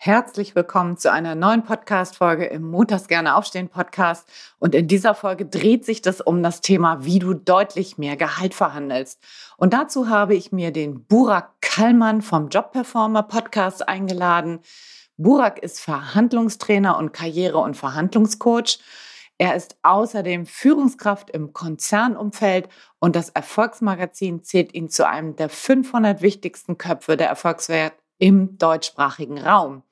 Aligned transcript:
Herzlich 0.00 0.54
willkommen 0.54 0.96
zu 0.96 1.10
einer 1.10 1.34
neuen 1.34 1.64
Podcast-Folge 1.64 2.46
im 2.46 2.62
Montags 2.62 3.08
gerne 3.08 3.34
aufstehen 3.34 3.68
Podcast. 3.68 4.28
Und 4.60 4.76
in 4.76 4.86
dieser 4.86 5.12
Folge 5.12 5.44
dreht 5.44 5.84
sich 5.84 6.02
das 6.02 6.20
um 6.20 6.40
das 6.40 6.60
Thema, 6.60 7.04
wie 7.04 7.18
du 7.18 7.34
deutlich 7.34 7.98
mehr 7.98 8.16
Gehalt 8.16 8.54
verhandelst. 8.54 9.20
Und 9.56 9.72
dazu 9.72 10.08
habe 10.08 10.36
ich 10.36 10.52
mir 10.52 10.70
den 10.70 11.04
Burak 11.04 11.60
Kallmann 11.60 12.22
vom 12.22 12.48
Job 12.48 12.70
Performer 12.70 13.24
Podcast 13.24 13.88
eingeladen. 13.88 14.60
Burak 15.16 15.58
ist 15.58 15.80
Verhandlungstrainer 15.80 16.96
und 16.96 17.12
Karriere- 17.12 17.58
und 17.58 17.76
Verhandlungscoach. 17.76 18.78
Er 19.36 19.56
ist 19.56 19.78
außerdem 19.82 20.46
Führungskraft 20.46 21.28
im 21.30 21.52
Konzernumfeld 21.52 22.68
und 23.00 23.16
das 23.16 23.30
Erfolgsmagazin 23.30 24.44
zählt 24.44 24.74
ihn 24.74 24.90
zu 24.90 25.08
einem 25.08 25.34
der 25.34 25.48
500 25.48 26.22
wichtigsten 26.22 26.78
Köpfe 26.78 27.16
der 27.16 27.28
Erfolgswelt 27.28 27.94
im 28.18 28.58
deutschsprachigen 28.58 29.38
Raum. 29.38 29.82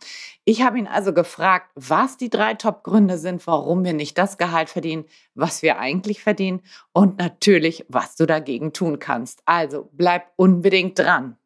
Ich 0.45 0.63
habe 0.63 0.79
ihn 0.79 0.87
also 0.87 1.13
gefragt, 1.13 1.71
was 1.75 2.17
die 2.17 2.31
drei 2.31 2.55
Top-Gründe 2.55 3.19
sind, 3.19 3.47
warum 3.47 3.85
wir 3.85 3.93
nicht 3.93 4.19
das 4.19 4.39
Gehalt 4.39 4.69
verdienen, 4.69 5.05
was 5.35 5.63
wir 5.63 5.79
eigentlich 5.79 6.23
verdienen 6.23 6.63
und 6.93 7.19
natürlich, 7.19 7.85
was 7.89 8.17
du 8.17 8.27
dagegen 8.27 8.73
tun 8.73 8.99
kannst. 8.99 9.43
Also 9.45 9.89
bleib 9.93 10.25
unbedingt 10.37 10.99
dran. 10.99 11.37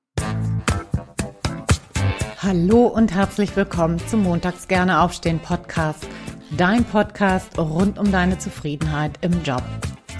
Hallo 2.42 2.86
und 2.86 3.14
herzlich 3.14 3.55
willkommen 3.55 3.98
zum 4.08 4.22
Montags 4.22 4.66
gerne 4.66 5.00
aufstehen 5.00 5.41
Podcast, 5.41 6.06
dein 6.56 6.84
Podcast 6.84 7.58
rund 7.58 7.98
um 7.98 8.10
deine 8.10 8.38
Zufriedenheit 8.38 9.19
im 9.20 9.42
Job. 9.42 9.62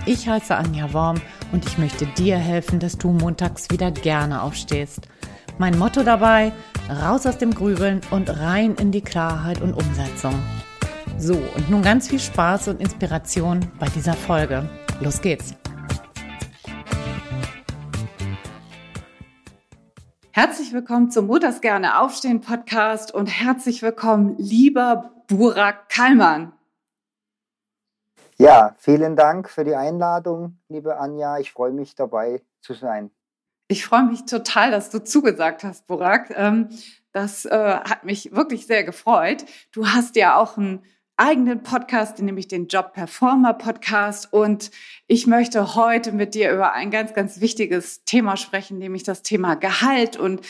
Ich 0.05 0.29
heiße 0.29 0.55
Anja 0.55 0.93
Worm 0.93 1.21
und 1.52 1.66
ich 1.66 1.79
möchte 1.79 2.07
dir 2.07 2.37
helfen, 2.37 2.79
dass 2.79 2.99
du 2.99 3.09
montags 3.11 3.71
wieder 3.71 3.91
gerne 3.91 4.43
aufstehst. 4.43 5.09
Mein 5.61 5.79
Motto 5.79 6.03
dabei, 6.03 6.55
raus 6.89 7.27
aus 7.27 7.37
dem 7.37 7.51
Grübeln 7.51 8.01
und 8.11 8.31
rein 8.41 8.77
in 8.77 8.93
die 8.93 9.03
Klarheit 9.03 9.61
und 9.61 9.75
Umsetzung. 9.75 10.33
So, 11.19 11.35
und 11.35 11.69
nun 11.69 11.83
ganz 11.83 12.09
viel 12.09 12.19
Spaß 12.19 12.69
und 12.69 12.80
Inspiration 12.80 13.71
bei 13.79 13.87
dieser 13.95 14.15
Folge. 14.15 14.67
Los 15.02 15.21
geht's! 15.21 15.55
Herzlich 20.30 20.73
willkommen 20.73 21.11
zum 21.11 21.27
Mutters 21.27 21.61
gerne 21.61 22.01
aufstehen 22.01 22.41
Podcast 22.41 23.13
und 23.13 23.27
herzlich 23.27 23.83
willkommen, 23.83 24.37
lieber 24.39 25.11
Burak 25.29 25.91
Kallmann. 25.91 26.55
Ja, 28.39 28.74
vielen 28.79 29.15
Dank 29.15 29.51
für 29.51 29.65
die 29.65 29.74
Einladung, 29.74 30.59
liebe 30.71 30.97
Anja. 30.97 31.37
Ich 31.37 31.52
freue 31.52 31.73
mich 31.73 31.95
dabei 31.95 32.41
zu 32.63 32.73
sein. 32.73 33.11
Ich 33.71 33.85
freue 33.85 34.02
mich 34.02 34.24
total, 34.24 34.73
dass 34.73 34.90
du 34.90 34.99
zugesagt 34.99 35.63
hast, 35.63 35.87
Burak. 35.87 36.32
Ähm, 36.35 36.71
das 37.13 37.45
äh, 37.45 37.54
hat 37.54 38.02
mich 38.02 38.32
wirklich 38.32 38.66
sehr 38.66 38.82
gefreut. 38.82 39.45
Du 39.71 39.87
hast 39.87 40.16
ja 40.16 40.37
auch 40.37 40.59
einen 40.59 40.82
eigenen 41.16 41.62
Podcast, 41.62 42.18
nämlich 42.18 42.49
den 42.49 42.66
Job 42.66 42.95
Performer 42.95 43.52
Podcast. 43.52 44.32
Und 44.32 44.73
ich 45.07 45.29
möchte 45.29 45.77
heute 45.77 46.10
mit 46.10 46.35
dir 46.35 46.51
über 46.51 46.73
ein 46.73 46.90
ganz, 46.90 47.15
ganz 47.15 47.40
wichtiges 47.40 48.04
Thema 48.04 48.37
sprechen, 48.37 48.79
nämlich 48.79 49.04
das 49.04 49.23
Thema 49.23 49.54
Gehalt 49.54 50.16
und 50.16 50.40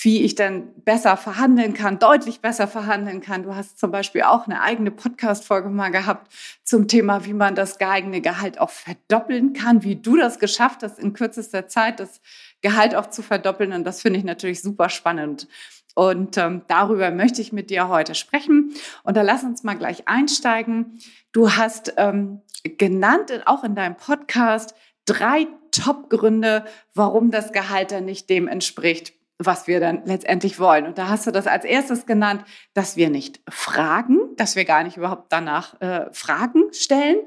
wie 0.00 0.22
ich 0.22 0.36
dann 0.36 0.72
besser 0.84 1.18
verhandeln 1.18 1.74
kann, 1.74 1.98
deutlich 1.98 2.40
besser 2.40 2.66
verhandeln 2.66 3.20
kann. 3.20 3.42
Du 3.42 3.56
hast 3.56 3.78
zum 3.78 3.90
Beispiel 3.90 4.22
auch 4.22 4.46
eine 4.46 4.62
eigene 4.62 4.90
Podcast-Folge 4.90 5.68
mal 5.68 5.90
gehabt 5.90 6.32
zum 6.62 6.88
Thema, 6.88 7.26
wie 7.26 7.34
man 7.34 7.56
das 7.56 7.78
eigene 7.80 8.22
Gehalt 8.22 8.58
auch 8.58 8.70
verdoppeln 8.70 9.52
kann, 9.52 9.82
wie 9.82 9.96
du 9.96 10.16
das 10.16 10.38
geschafft 10.38 10.82
hast, 10.82 10.98
in 10.98 11.12
kürzester 11.12 11.66
Zeit 11.66 11.98
das 11.98 12.20
Gehalt 12.62 12.94
auch 12.94 13.08
zu 13.08 13.22
verdoppeln. 13.22 13.72
Und 13.72 13.84
das 13.84 14.02
finde 14.02 14.18
ich 14.18 14.24
natürlich 14.24 14.62
super 14.62 14.88
spannend. 14.88 15.48
Und 15.94 16.36
ähm, 16.38 16.62
darüber 16.68 17.10
möchte 17.10 17.42
ich 17.42 17.52
mit 17.52 17.70
dir 17.70 17.88
heute 17.88 18.14
sprechen. 18.14 18.72
Und 19.02 19.16
da 19.16 19.22
lass 19.22 19.42
uns 19.44 19.64
mal 19.64 19.74
gleich 19.74 20.06
einsteigen. 20.06 20.98
Du 21.32 21.52
hast 21.52 21.94
ähm, 21.96 22.42
genannt, 22.62 23.32
auch 23.46 23.64
in 23.64 23.74
deinem 23.74 23.96
Podcast, 23.96 24.74
drei 25.04 25.46
Top-Gründe, 25.72 26.64
warum 26.94 27.30
das 27.30 27.52
Gehalt 27.52 27.92
dann 27.92 28.04
nicht 28.04 28.30
dem 28.30 28.48
entspricht, 28.48 29.12
was 29.38 29.66
wir 29.66 29.80
dann 29.80 30.02
letztendlich 30.04 30.58
wollen. 30.58 30.86
Und 30.86 30.98
da 30.98 31.08
hast 31.08 31.26
du 31.26 31.30
das 31.30 31.46
als 31.46 31.64
erstes 31.64 32.06
genannt, 32.06 32.44
dass 32.74 32.96
wir 32.96 33.10
nicht 33.10 33.40
fragen, 33.48 34.18
dass 34.36 34.56
wir 34.56 34.64
gar 34.64 34.84
nicht 34.84 34.96
überhaupt 34.96 35.32
danach 35.32 35.80
äh, 35.80 36.12
Fragen 36.12 36.72
stellen, 36.72 37.18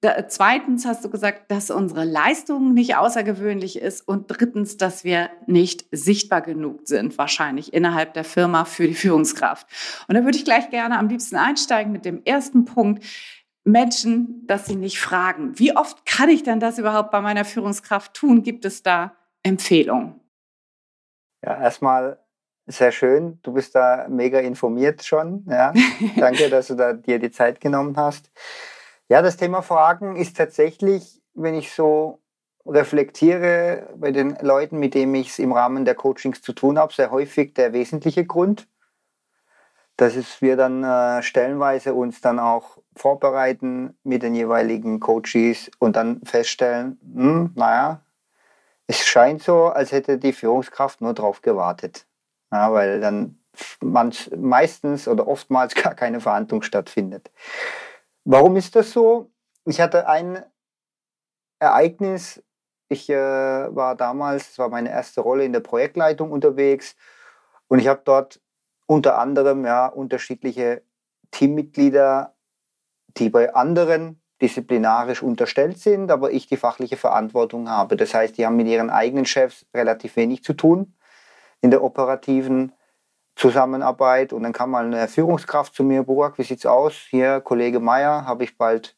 da, 0.00 0.28
zweitens 0.28 0.86
hast 0.86 1.04
du 1.04 1.10
gesagt, 1.10 1.50
dass 1.50 1.70
unsere 1.70 2.04
Leistung 2.04 2.72
nicht 2.72 2.96
außergewöhnlich 2.96 3.78
ist. 3.78 4.06
Und 4.06 4.26
drittens, 4.28 4.78
dass 4.78 5.04
wir 5.04 5.28
nicht 5.46 5.84
sichtbar 5.92 6.40
genug 6.40 6.88
sind, 6.88 7.18
wahrscheinlich 7.18 7.74
innerhalb 7.74 8.14
der 8.14 8.24
Firma 8.24 8.64
für 8.64 8.86
die 8.86 8.94
Führungskraft. 8.94 9.66
Und 10.08 10.14
da 10.14 10.24
würde 10.24 10.38
ich 10.38 10.44
gleich 10.44 10.70
gerne 10.70 10.98
am 10.98 11.08
liebsten 11.08 11.36
einsteigen 11.36 11.92
mit 11.92 12.04
dem 12.04 12.22
ersten 12.24 12.64
Punkt. 12.64 13.04
Menschen, 13.64 14.46
dass 14.46 14.64
sie 14.64 14.76
nicht 14.76 14.98
fragen. 14.98 15.58
Wie 15.58 15.76
oft 15.76 16.06
kann 16.06 16.30
ich 16.30 16.42
denn 16.42 16.60
das 16.60 16.78
überhaupt 16.78 17.10
bei 17.10 17.20
meiner 17.20 17.44
Führungskraft 17.44 18.14
tun? 18.14 18.42
Gibt 18.42 18.64
es 18.64 18.82
da 18.82 19.14
Empfehlungen? 19.42 20.18
Ja, 21.44 21.60
erstmal 21.60 22.18
sehr 22.66 22.90
schön. 22.90 23.38
Du 23.42 23.52
bist 23.52 23.74
da 23.74 24.06
mega 24.08 24.38
informiert 24.38 25.04
schon. 25.04 25.44
Ja. 25.46 25.74
Danke, 26.16 26.48
dass 26.48 26.68
du 26.68 26.74
da 26.74 26.94
dir 26.94 27.18
die 27.18 27.30
Zeit 27.30 27.60
genommen 27.60 27.96
hast. 27.98 28.30
Ja, 29.10 29.22
das 29.22 29.36
Thema 29.36 29.60
Fragen 29.60 30.14
ist 30.14 30.36
tatsächlich, 30.36 31.20
wenn 31.34 31.56
ich 31.56 31.72
so 31.72 32.20
reflektiere 32.64 33.88
bei 33.96 34.12
den 34.12 34.38
Leuten, 34.40 34.78
mit 34.78 34.94
denen 34.94 35.16
ich 35.16 35.30
es 35.30 35.40
im 35.40 35.52
Rahmen 35.52 35.84
der 35.84 35.96
Coachings 35.96 36.42
zu 36.42 36.52
tun 36.52 36.78
habe, 36.78 36.92
sehr 36.92 37.10
häufig 37.10 37.52
der 37.54 37.72
wesentliche 37.72 38.24
Grund, 38.24 38.68
dass 39.96 40.14
es 40.14 40.40
wir 40.40 40.56
dann 40.56 40.84
äh, 40.84 41.24
stellenweise 41.24 41.92
uns 41.92 42.20
dann 42.20 42.38
auch 42.38 42.78
vorbereiten 42.94 43.98
mit 44.04 44.22
den 44.22 44.36
jeweiligen 44.36 45.00
Coaches 45.00 45.72
und 45.80 45.96
dann 45.96 46.20
feststellen, 46.22 47.00
hm, 47.12 47.50
naja, 47.56 48.02
es 48.86 49.04
scheint 49.04 49.42
so, 49.42 49.66
als 49.66 49.90
hätte 49.90 50.18
die 50.18 50.32
Führungskraft 50.32 51.00
nur 51.00 51.14
darauf 51.14 51.42
gewartet. 51.42 52.06
Ja, 52.52 52.72
weil 52.72 53.00
dann 53.00 53.40
manch, 53.80 54.30
meistens 54.36 55.08
oder 55.08 55.26
oftmals 55.26 55.74
gar 55.82 55.96
keine 55.96 56.20
Verhandlung 56.20 56.62
stattfindet. 56.62 57.32
Warum 58.24 58.56
ist 58.56 58.76
das 58.76 58.92
so? 58.92 59.30
Ich 59.64 59.80
hatte 59.80 60.08
ein 60.08 60.44
Ereignis. 61.58 62.42
Ich 62.88 63.08
äh, 63.08 63.14
war 63.14 63.94
damals, 63.94 64.50
es 64.50 64.58
war 64.58 64.68
meine 64.68 64.90
erste 64.90 65.20
Rolle 65.20 65.44
in 65.44 65.52
der 65.52 65.60
Projektleitung 65.60 66.32
unterwegs 66.32 66.96
und 67.68 67.78
ich 67.78 67.86
habe 67.86 68.02
dort 68.04 68.40
unter 68.86 69.18
anderem 69.18 69.64
ja 69.64 69.86
unterschiedliche 69.86 70.82
Teammitglieder, 71.30 72.34
die 73.16 73.30
bei 73.30 73.54
anderen 73.54 74.20
disziplinarisch 74.42 75.22
unterstellt 75.22 75.78
sind, 75.78 76.10
aber 76.10 76.32
ich 76.32 76.48
die 76.48 76.56
fachliche 76.56 76.96
Verantwortung 76.96 77.68
habe. 77.68 77.96
Das 77.96 78.12
heißt, 78.12 78.36
die 78.36 78.46
haben 78.46 78.56
mit 78.56 78.66
ihren 78.66 78.90
eigenen 78.90 79.26
Chefs 79.26 79.66
relativ 79.72 80.16
wenig 80.16 80.42
zu 80.42 80.54
tun 80.54 80.96
in 81.60 81.70
der 81.70 81.84
operativen 81.84 82.72
Zusammenarbeit 83.40 84.34
und 84.34 84.42
dann 84.42 84.52
kam 84.52 84.70
mal 84.70 84.84
eine 84.84 85.08
Führungskraft 85.08 85.74
zu 85.74 85.82
mir, 85.82 86.02
Burak, 86.02 86.36
wie 86.36 86.42
sieht's 86.42 86.66
aus? 86.66 86.92
Hier, 87.08 87.40
Kollege 87.40 87.80
Meier, 87.80 88.26
habe 88.26 88.44
ich 88.44 88.58
bald 88.58 88.94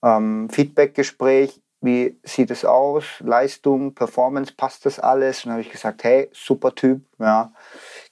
ähm, 0.00 0.48
Feedbackgespräch. 0.48 1.60
Wie 1.80 2.20
sieht 2.22 2.52
es 2.52 2.64
aus? 2.64 3.04
Leistung, 3.18 3.96
Performance, 3.96 4.52
passt 4.56 4.86
das 4.86 5.00
alles? 5.00 5.38
Und 5.38 5.46
dann 5.46 5.52
habe 5.54 5.62
ich 5.62 5.72
gesagt, 5.72 6.04
hey, 6.04 6.30
super 6.32 6.72
Typ, 6.72 7.02
ja, 7.18 7.50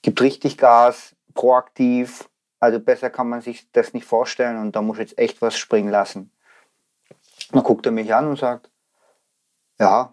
gibt 0.03 0.21
richtig 0.21 0.59
Gas, 0.59 1.15
proaktiv. 1.35 2.29
Also 2.59 2.81
besser 2.81 3.09
kann 3.09 3.29
man 3.29 3.41
sich 3.41 3.71
das 3.71 3.95
nicht 3.95 4.05
vorstellen 4.05 4.57
und 4.57 4.75
da 4.75 4.83
muss 4.83 4.99
jetzt 4.99 5.17
echt 5.17 5.41
was 5.43 5.57
springen 5.57 5.91
lassen. 5.91 6.33
dann 7.53 7.63
guckt 7.63 7.87
er 7.87 7.93
mich 7.93 8.13
an 8.13 8.27
und 8.27 8.39
sagt, 8.39 8.69
ja, 9.79 10.13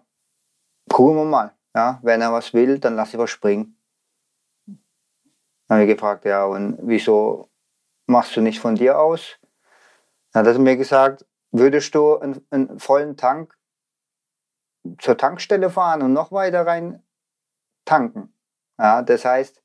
gucken 0.88 1.16
wir 1.16 1.24
mal. 1.24 1.52
Ja, 1.74 1.98
wenn 2.02 2.20
er 2.20 2.32
was 2.32 2.54
will, 2.54 2.78
dann 2.78 2.94
lass 2.94 3.12
ich 3.12 3.18
was 3.18 3.30
springen. 3.30 3.73
Dann 5.68 5.78
habe 5.78 5.84
ich 5.90 5.94
gefragt, 5.94 6.24
ja, 6.24 6.44
und 6.44 6.78
wieso 6.82 7.48
machst 8.06 8.36
du 8.36 8.40
nicht 8.40 8.60
von 8.60 8.74
dir 8.74 8.98
aus? 8.98 9.38
Dann 10.32 10.46
hat 10.46 10.54
er 10.54 10.58
mir 10.58 10.76
gesagt, 10.76 11.24
würdest 11.52 11.94
du 11.94 12.18
einen, 12.18 12.46
einen 12.50 12.78
vollen 12.78 13.16
Tank 13.16 13.56
zur 14.98 15.16
Tankstelle 15.16 15.70
fahren 15.70 16.02
und 16.02 16.12
noch 16.12 16.32
weiter 16.32 16.66
rein 16.66 17.02
tanken? 17.84 18.34
Ja, 18.78 19.02
das 19.02 19.24
heißt, 19.24 19.62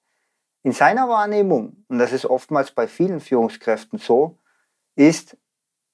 in 0.64 0.72
seiner 0.72 1.10
Wahrnehmung, 1.10 1.86
und 1.88 2.00
das 2.00 2.12
ist 2.12 2.26
oftmals 2.26 2.72
bei 2.72 2.88
vielen 2.88 3.20
Führungskräften 3.20 3.98
so, 4.00 4.38
ist, 4.96 5.38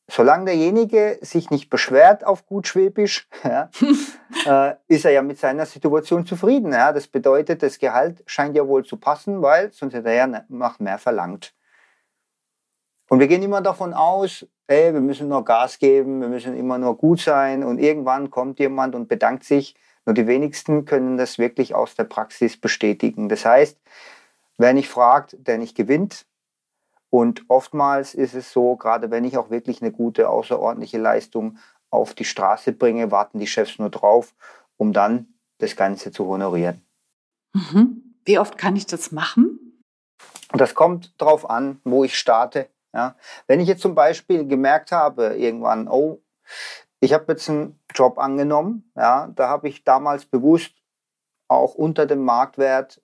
solange 0.10 0.46
derjenige 0.46 1.18
sich 1.22 1.50
nicht 1.50 1.70
beschwert 1.70 2.26
auf 2.26 2.46
gut 2.46 2.68
Schwäbisch, 2.68 3.28
ja, 3.44 3.70
äh, 4.70 4.76
ist 4.88 5.06
er 5.06 5.12
ja 5.12 5.22
mit 5.22 5.40
seiner 5.40 5.66
Situation 5.66 6.26
zufrieden. 6.26 6.72
Ja. 6.72 6.92
Das 6.94 7.08
bedeutet, 7.08 7.64
das 7.64 7.80
Gehalt 7.80 8.24
scheint 8.26 8.56
ja 8.56 8.68
wohl 8.68 8.86
zu 8.86 8.98
passen, 8.98 9.42
weil 9.42 9.72
sonst 9.72 9.94
hätte 9.94 10.10
er 10.10 10.28
ja 10.28 10.44
noch 10.50 10.80
mehr 10.80 10.98
verlangt. 10.98 11.54
Und 13.08 13.20
wir 13.20 13.28
gehen 13.28 13.44
immer 13.44 13.62
davon 13.62 13.94
aus, 13.94 14.48
ey, 14.68 14.94
wir 14.94 15.02
müssen 15.02 15.28
nur 15.28 15.46
Gas 15.46 15.78
geben, 15.78 16.22
wir 16.22 16.28
müssen 16.28 16.56
immer 16.56 16.78
nur 16.78 16.98
gut 16.98 17.22
sein 17.22 17.64
und 17.64 17.78
irgendwann 17.78 18.32
kommt 18.32 18.60
jemand 18.60 18.96
und 18.96 19.08
bedankt 19.08 19.44
sich. 19.44 19.76
Nur 20.06 20.14
die 20.14 20.28
wenigsten 20.28 20.86
können 20.86 21.18
das 21.18 21.40
wirklich 21.40 21.74
aus 21.74 21.96
der 21.96 22.04
Praxis 22.04 22.60
bestätigen. 22.60 23.28
Das 23.30 23.46
heißt, 23.46 23.80
wer 24.58 24.74
nicht 24.74 24.90
fragt, 24.90 25.36
der 25.40 25.58
nicht 25.58 25.76
gewinnt. 25.76 26.26
Und 27.16 27.46
oftmals 27.48 28.14
ist 28.14 28.34
es 28.34 28.52
so, 28.52 28.76
gerade 28.76 29.10
wenn 29.10 29.24
ich 29.24 29.38
auch 29.38 29.50
wirklich 29.50 29.82
eine 29.82 29.94
gute, 29.94 30.28
außerordentliche 30.28 30.98
Leistung 30.98 31.60
auf 31.90 32.14
die 32.14 32.26
Straße 32.26 32.74
bringe, 32.74 33.10
warten 33.10 33.40
die 33.40 33.48
Chefs 33.48 33.80
nur 33.80 33.90
drauf, 33.90 34.36
um 34.76 34.92
dann 34.92 35.28
das 35.60 35.78
Ganze 35.78 36.12
zu 36.12 36.28
honorieren. 36.28 36.86
Mhm. 37.54 38.18
Wie 38.26 38.38
oft 38.38 38.58
kann 38.58 38.76
ich 38.76 38.86
das 38.86 39.14
machen? 39.14 39.82
Das 40.52 40.76
kommt 40.76 41.14
darauf 41.18 41.50
an, 41.50 41.80
wo 41.86 42.04
ich 42.04 42.20
starte. 42.20 42.68
Ja. 42.94 43.16
Wenn 43.48 43.62
ich 43.62 43.70
jetzt 43.70 43.82
zum 43.82 43.96
Beispiel 43.96 44.46
gemerkt 44.46 44.92
habe, 44.92 45.38
irgendwann, 45.38 45.88
oh, 45.88 46.22
ich 47.00 47.14
habe 47.14 47.32
jetzt 47.32 47.50
einen 47.50 47.80
Job 47.94 48.18
angenommen, 48.18 48.92
ja, 48.94 49.32
da 49.34 49.48
habe 49.48 49.70
ich 49.70 49.86
damals 49.86 50.26
bewusst 50.26 50.74
auch 51.48 51.76
unter 51.76 52.08
dem 52.08 52.26
Marktwert 52.26 53.02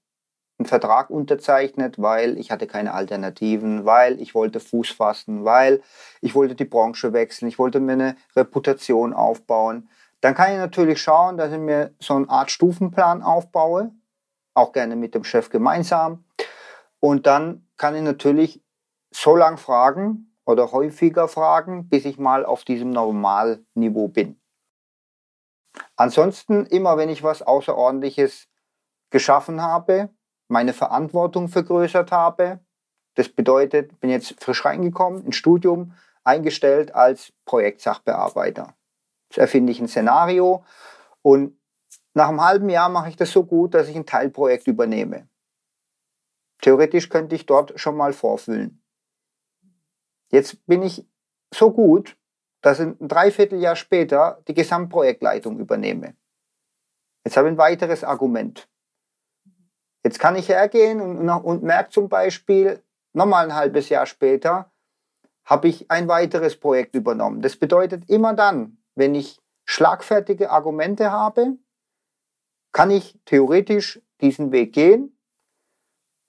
einen 0.61 0.67
Vertrag 0.67 1.09
unterzeichnet, 1.09 1.99
weil 1.99 2.37
ich 2.37 2.51
hatte 2.51 2.67
keine 2.67 2.93
Alternativen, 2.93 3.85
weil 3.85 4.21
ich 4.21 4.35
wollte 4.35 4.59
Fuß 4.59 4.91
fassen, 4.91 5.43
weil 5.43 5.81
ich 6.21 6.35
wollte 6.35 6.53
die 6.53 6.65
Branche 6.65 7.13
wechseln, 7.13 7.47
ich 7.47 7.57
wollte 7.57 7.79
mir 7.79 7.93
eine 7.93 8.15
Reputation 8.35 9.13
aufbauen. 9.13 9.89
Dann 10.21 10.35
kann 10.35 10.51
ich 10.51 10.57
natürlich 10.59 11.01
schauen, 11.01 11.37
dass 11.37 11.51
ich 11.51 11.57
mir 11.57 11.95
so 11.99 12.13
eine 12.13 12.29
Art 12.29 12.51
Stufenplan 12.51 13.23
aufbaue, 13.23 13.91
auch 14.53 14.71
gerne 14.71 14.95
mit 14.95 15.15
dem 15.15 15.23
Chef 15.23 15.49
gemeinsam. 15.49 16.25
Und 16.99 17.25
dann 17.25 17.67
kann 17.77 17.95
ich 17.95 18.03
natürlich 18.03 18.63
so 19.09 19.35
lang 19.35 19.57
fragen 19.57 20.35
oder 20.45 20.71
häufiger 20.71 21.27
fragen, 21.27 21.89
bis 21.89 22.05
ich 22.05 22.19
mal 22.19 22.45
auf 22.45 22.63
diesem 22.63 22.91
Normalniveau 22.91 24.09
bin. 24.09 24.39
Ansonsten 25.95 26.67
immer, 26.67 26.97
wenn 26.97 27.09
ich 27.09 27.23
was 27.23 27.41
Außerordentliches 27.41 28.47
geschaffen 29.09 29.63
habe, 29.63 30.09
meine 30.51 30.73
Verantwortung 30.73 31.47
vergrößert 31.47 32.11
habe. 32.11 32.59
Das 33.15 33.29
bedeutet, 33.29 33.99
bin 33.99 34.09
jetzt 34.09 34.41
frisch 34.41 34.63
reingekommen 34.65 35.25
ins 35.25 35.35
Studium, 35.35 35.93
eingestellt 36.23 36.93
als 36.93 37.33
Projektsachbearbeiter. 37.45 38.75
Jetzt 39.29 39.37
erfinde 39.37 39.71
ich 39.71 39.79
ein 39.79 39.87
Szenario 39.87 40.63
und 41.21 41.57
nach 42.13 42.29
einem 42.29 42.41
halben 42.41 42.69
Jahr 42.69 42.89
mache 42.89 43.09
ich 43.09 43.15
das 43.15 43.31
so 43.31 43.45
gut, 43.45 43.73
dass 43.73 43.87
ich 43.87 43.95
ein 43.95 44.05
Teilprojekt 44.05 44.67
übernehme. 44.67 45.27
Theoretisch 46.61 47.09
könnte 47.09 47.35
ich 47.35 47.45
dort 47.45 47.79
schon 47.79 47.95
mal 47.95 48.13
vorfüllen. 48.13 48.83
Jetzt 50.29 50.65
bin 50.67 50.83
ich 50.83 51.07
so 51.53 51.71
gut, 51.71 52.17
dass 52.61 52.79
ich 52.79 52.87
ein 52.87 53.07
Dreivierteljahr 53.07 53.75
später 53.75 54.41
die 54.47 54.53
Gesamtprojektleitung 54.53 55.59
übernehme. 55.59 56.15
Jetzt 57.25 57.37
habe 57.37 57.47
ich 57.47 57.53
ein 57.53 57.57
weiteres 57.57 58.03
Argument. 58.03 58.69
Jetzt 60.03 60.19
kann 60.19 60.35
ich 60.35 60.49
hergehen 60.49 60.99
und, 60.99 61.29
und 61.29 61.63
merke 61.63 61.89
zum 61.91 62.09
Beispiel, 62.09 62.81
nochmal 63.13 63.45
ein 63.45 63.55
halbes 63.55 63.89
Jahr 63.89 64.05
später, 64.05 64.71
habe 65.43 65.67
ich 65.67 65.89
ein 65.91 66.07
weiteres 66.07 66.59
Projekt 66.59 66.95
übernommen. 66.95 67.41
Das 67.41 67.55
bedeutet, 67.55 68.09
immer 68.09 68.33
dann, 68.33 68.77
wenn 68.95 69.15
ich 69.15 69.39
schlagfertige 69.65 70.49
Argumente 70.49 71.11
habe, 71.11 71.57
kann 72.71 72.89
ich 72.89 73.19
theoretisch 73.25 74.01
diesen 74.21 74.51
Weg 74.51 74.73
gehen. 74.73 75.17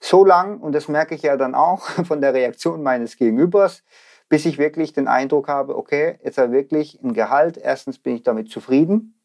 So 0.01 0.25
lang, 0.25 0.61
und 0.61 0.73
das 0.73 0.89
merke 0.89 1.15
ich 1.15 1.23
ja 1.23 1.37
dann 1.37 1.55
auch 1.55 1.81
von 2.05 2.21
der 2.21 2.35
Reaktion 2.35 2.83
meines 2.83 3.17
Gegenübers, 3.17 3.85
bis 4.29 4.47
ich 4.47 4.59
wirklich 4.59 4.93
den 4.93 5.09
Eindruck 5.09 5.49
habe, 5.49 5.77
okay, 5.77 6.19
jetzt 6.25 6.39
habe 6.39 6.49
ich 6.49 6.63
wirklich 6.63 7.03
ein 7.03 7.13
Gehalt. 7.13 7.57
Erstens 7.59 7.99
bin 7.99 8.17
ich 8.17 8.23
damit 8.23 8.51
zufrieden. 8.51 9.21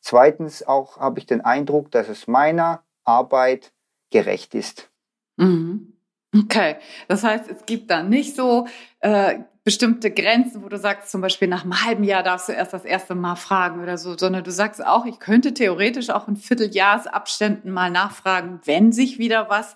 Zweitens 0.00 0.66
auch 0.66 0.98
habe 0.98 1.18
ich 1.18 1.26
den 1.26 1.40
Eindruck, 1.40 1.90
dass 1.90 2.08
es 2.08 2.26
meiner 2.26 2.82
Arbeit 3.04 3.72
gerecht 4.10 4.54
ist. 4.54 4.90
Mhm. 5.36 5.94
Okay, 6.34 6.76
das 7.08 7.24
heißt, 7.24 7.50
es 7.50 7.66
gibt 7.66 7.90
da 7.90 8.02
nicht 8.02 8.36
so 8.36 8.68
äh, 9.00 9.40
bestimmte 9.64 10.10
Grenzen, 10.10 10.62
wo 10.62 10.68
du 10.68 10.78
sagst, 10.78 11.10
zum 11.10 11.20
Beispiel 11.20 11.48
nach 11.48 11.64
einem 11.64 11.84
halben 11.84 12.04
Jahr 12.04 12.22
darfst 12.22 12.48
du 12.48 12.52
erst 12.52 12.72
das 12.72 12.84
erste 12.84 13.14
Mal 13.14 13.36
fragen 13.36 13.82
oder 13.82 13.98
so, 13.98 14.16
sondern 14.16 14.44
du 14.44 14.52
sagst 14.52 14.84
auch, 14.84 15.06
ich 15.06 15.18
könnte 15.18 15.54
theoretisch 15.54 16.10
auch 16.10 16.28
in 16.28 16.36
Vierteljahresabständen 16.36 17.72
mal 17.72 17.90
nachfragen, 17.90 18.60
wenn 18.64 18.92
sich 18.92 19.18
wieder 19.18 19.50
was 19.50 19.74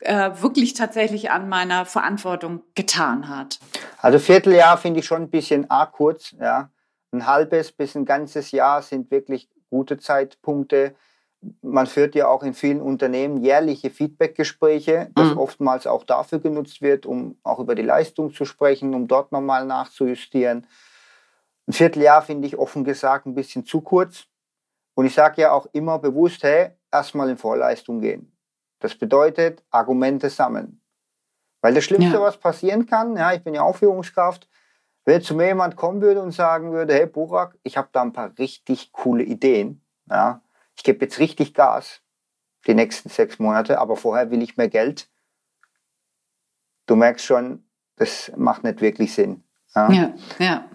äh, 0.00 0.30
wirklich 0.40 0.74
tatsächlich 0.74 1.30
an 1.30 1.48
meiner 1.48 1.84
Verantwortung 1.84 2.62
getan 2.74 3.28
hat. 3.28 3.60
Also 3.98 4.18
Vierteljahr 4.18 4.78
finde 4.78 5.00
ich 5.00 5.06
schon 5.06 5.22
ein 5.22 5.30
bisschen 5.30 5.70
arg 5.70 5.92
kurz, 5.92 6.34
ja. 6.40 6.70
Ein 7.12 7.26
halbes 7.26 7.72
bis 7.72 7.94
ein 7.94 8.06
ganzes 8.06 8.52
Jahr 8.52 8.80
sind 8.80 9.10
wirklich 9.10 9.50
gute 9.68 9.98
Zeitpunkte 9.98 10.94
man 11.60 11.86
führt 11.86 12.14
ja 12.14 12.28
auch 12.28 12.42
in 12.42 12.54
vielen 12.54 12.80
Unternehmen 12.80 13.42
jährliche 13.42 13.90
Feedbackgespräche, 13.90 15.10
das 15.14 15.30
mhm. 15.30 15.38
oftmals 15.38 15.86
auch 15.86 16.04
dafür 16.04 16.38
genutzt 16.38 16.82
wird, 16.82 17.04
um 17.06 17.36
auch 17.42 17.58
über 17.58 17.74
die 17.74 17.82
Leistung 17.82 18.32
zu 18.32 18.44
sprechen, 18.44 18.94
um 18.94 19.08
dort 19.08 19.32
nochmal 19.32 19.66
nachzujustieren. 19.66 20.66
Ein 21.66 21.72
Vierteljahr 21.72 22.22
finde 22.22 22.46
ich 22.46 22.58
offen 22.58 22.84
gesagt 22.84 23.26
ein 23.26 23.34
bisschen 23.34 23.64
zu 23.64 23.80
kurz. 23.80 24.26
Und 24.94 25.06
ich 25.06 25.14
sage 25.14 25.42
ja 25.42 25.52
auch 25.52 25.66
immer 25.72 25.98
bewusst, 25.98 26.42
hey, 26.42 26.70
erstmal 26.90 27.30
in 27.30 27.38
Vorleistung 27.38 28.00
gehen. 28.00 28.36
Das 28.78 28.94
bedeutet 28.94 29.64
Argumente 29.70 30.28
sammeln. 30.28 30.80
Weil 31.60 31.74
das 31.74 31.84
Schlimmste, 31.84 32.14
ja. 32.14 32.20
was 32.20 32.36
passieren 32.36 32.86
kann, 32.86 33.16
ja, 33.16 33.32
ich 33.32 33.42
bin 33.42 33.54
ja 33.54 33.62
auch 33.62 33.76
Führungskraft, 33.76 34.48
wenn 35.04 35.22
zu 35.22 35.34
mir 35.34 35.46
jemand 35.46 35.76
kommen 35.76 36.00
würde 36.00 36.20
und 36.20 36.32
sagen 36.32 36.72
würde, 36.72 36.94
hey 36.94 37.06
Burak, 37.06 37.56
ich 37.62 37.76
habe 37.76 37.88
da 37.92 38.02
ein 38.02 38.12
paar 38.12 38.32
richtig 38.38 38.92
coole 38.92 39.22
Ideen, 39.22 39.82
ja, 40.10 40.42
ich 40.82 40.84
gebe 40.84 41.04
jetzt 41.04 41.20
richtig 41.20 41.54
Gas 41.54 42.00
die 42.66 42.74
nächsten 42.74 43.08
sechs 43.08 43.38
Monate, 43.38 43.78
aber 43.78 43.94
vorher 43.94 44.32
will 44.32 44.42
ich 44.42 44.56
mehr 44.56 44.68
Geld. 44.68 45.08
Du 46.86 46.96
merkst 46.96 47.24
schon, 47.24 47.64
das 47.94 48.32
macht 48.36 48.64
nicht 48.64 48.80
wirklich 48.80 49.14
Sinn. 49.14 49.44
Ja, 49.76 49.92
ja. 49.92 50.14
ja. 50.40 50.68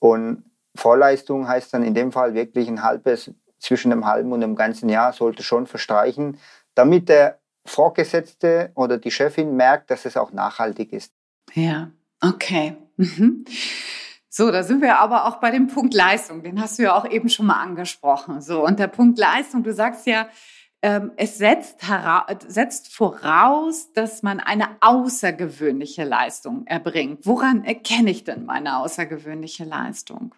Und 0.00 0.44
Vorleistung 0.76 1.48
heißt 1.48 1.72
dann 1.72 1.82
in 1.82 1.94
dem 1.94 2.12
Fall 2.12 2.34
wirklich 2.34 2.68
ein 2.68 2.82
halbes, 2.82 3.30
zwischen 3.58 3.90
einem 3.90 4.04
halben 4.04 4.32
und 4.32 4.42
einem 4.42 4.54
ganzen 4.54 4.90
Jahr 4.90 5.14
sollte 5.14 5.42
schon 5.42 5.66
verstreichen, 5.66 6.38
damit 6.74 7.08
der 7.08 7.40
Vorgesetzte 7.64 8.70
oder 8.74 8.98
die 8.98 9.10
Chefin 9.10 9.56
merkt, 9.56 9.90
dass 9.90 10.04
es 10.04 10.18
auch 10.18 10.32
nachhaltig 10.32 10.92
ist. 10.92 11.14
Ja, 11.54 11.90
okay. 12.20 12.76
Mhm. 12.98 13.46
So, 14.36 14.50
da 14.50 14.64
sind 14.64 14.82
wir 14.82 14.98
aber 14.98 15.26
auch 15.26 15.36
bei 15.36 15.52
dem 15.52 15.68
Punkt 15.68 15.94
Leistung. 15.94 16.42
Den 16.42 16.60
hast 16.60 16.80
du 16.80 16.82
ja 16.82 16.96
auch 16.96 17.08
eben 17.08 17.28
schon 17.28 17.46
mal 17.46 17.62
angesprochen. 17.62 18.40
So, 18.40 18.66
und 18.66 18.80
der 18.80 18.88
Punkt 18.88 19.16
Leistung, 19.16 19.62
du 19.62 19.72
sagst 19.72 20.08
ja, 20.08 20.28
ähm, 20.82 21.12
es 21.16 21.38
setzt, 21.38 21.82
setzt 22.48 22.92
voraus, 22.92 23.92
dass 23.92 24.24
man 24.24 24.40
eine 24.40 24.70
außergewöhnliche 24.80 26.02
Leistung 26.02 26.66
erbringt. 26.66 27.24
Woran 27.24 27.62
erkenne 27.62 28.10
ich 28.10 28.24
denn 28.24 28.44
meine 28.44 28.78
außergewöhnliche 28.78 29.62
Leistung? 29.62 30.34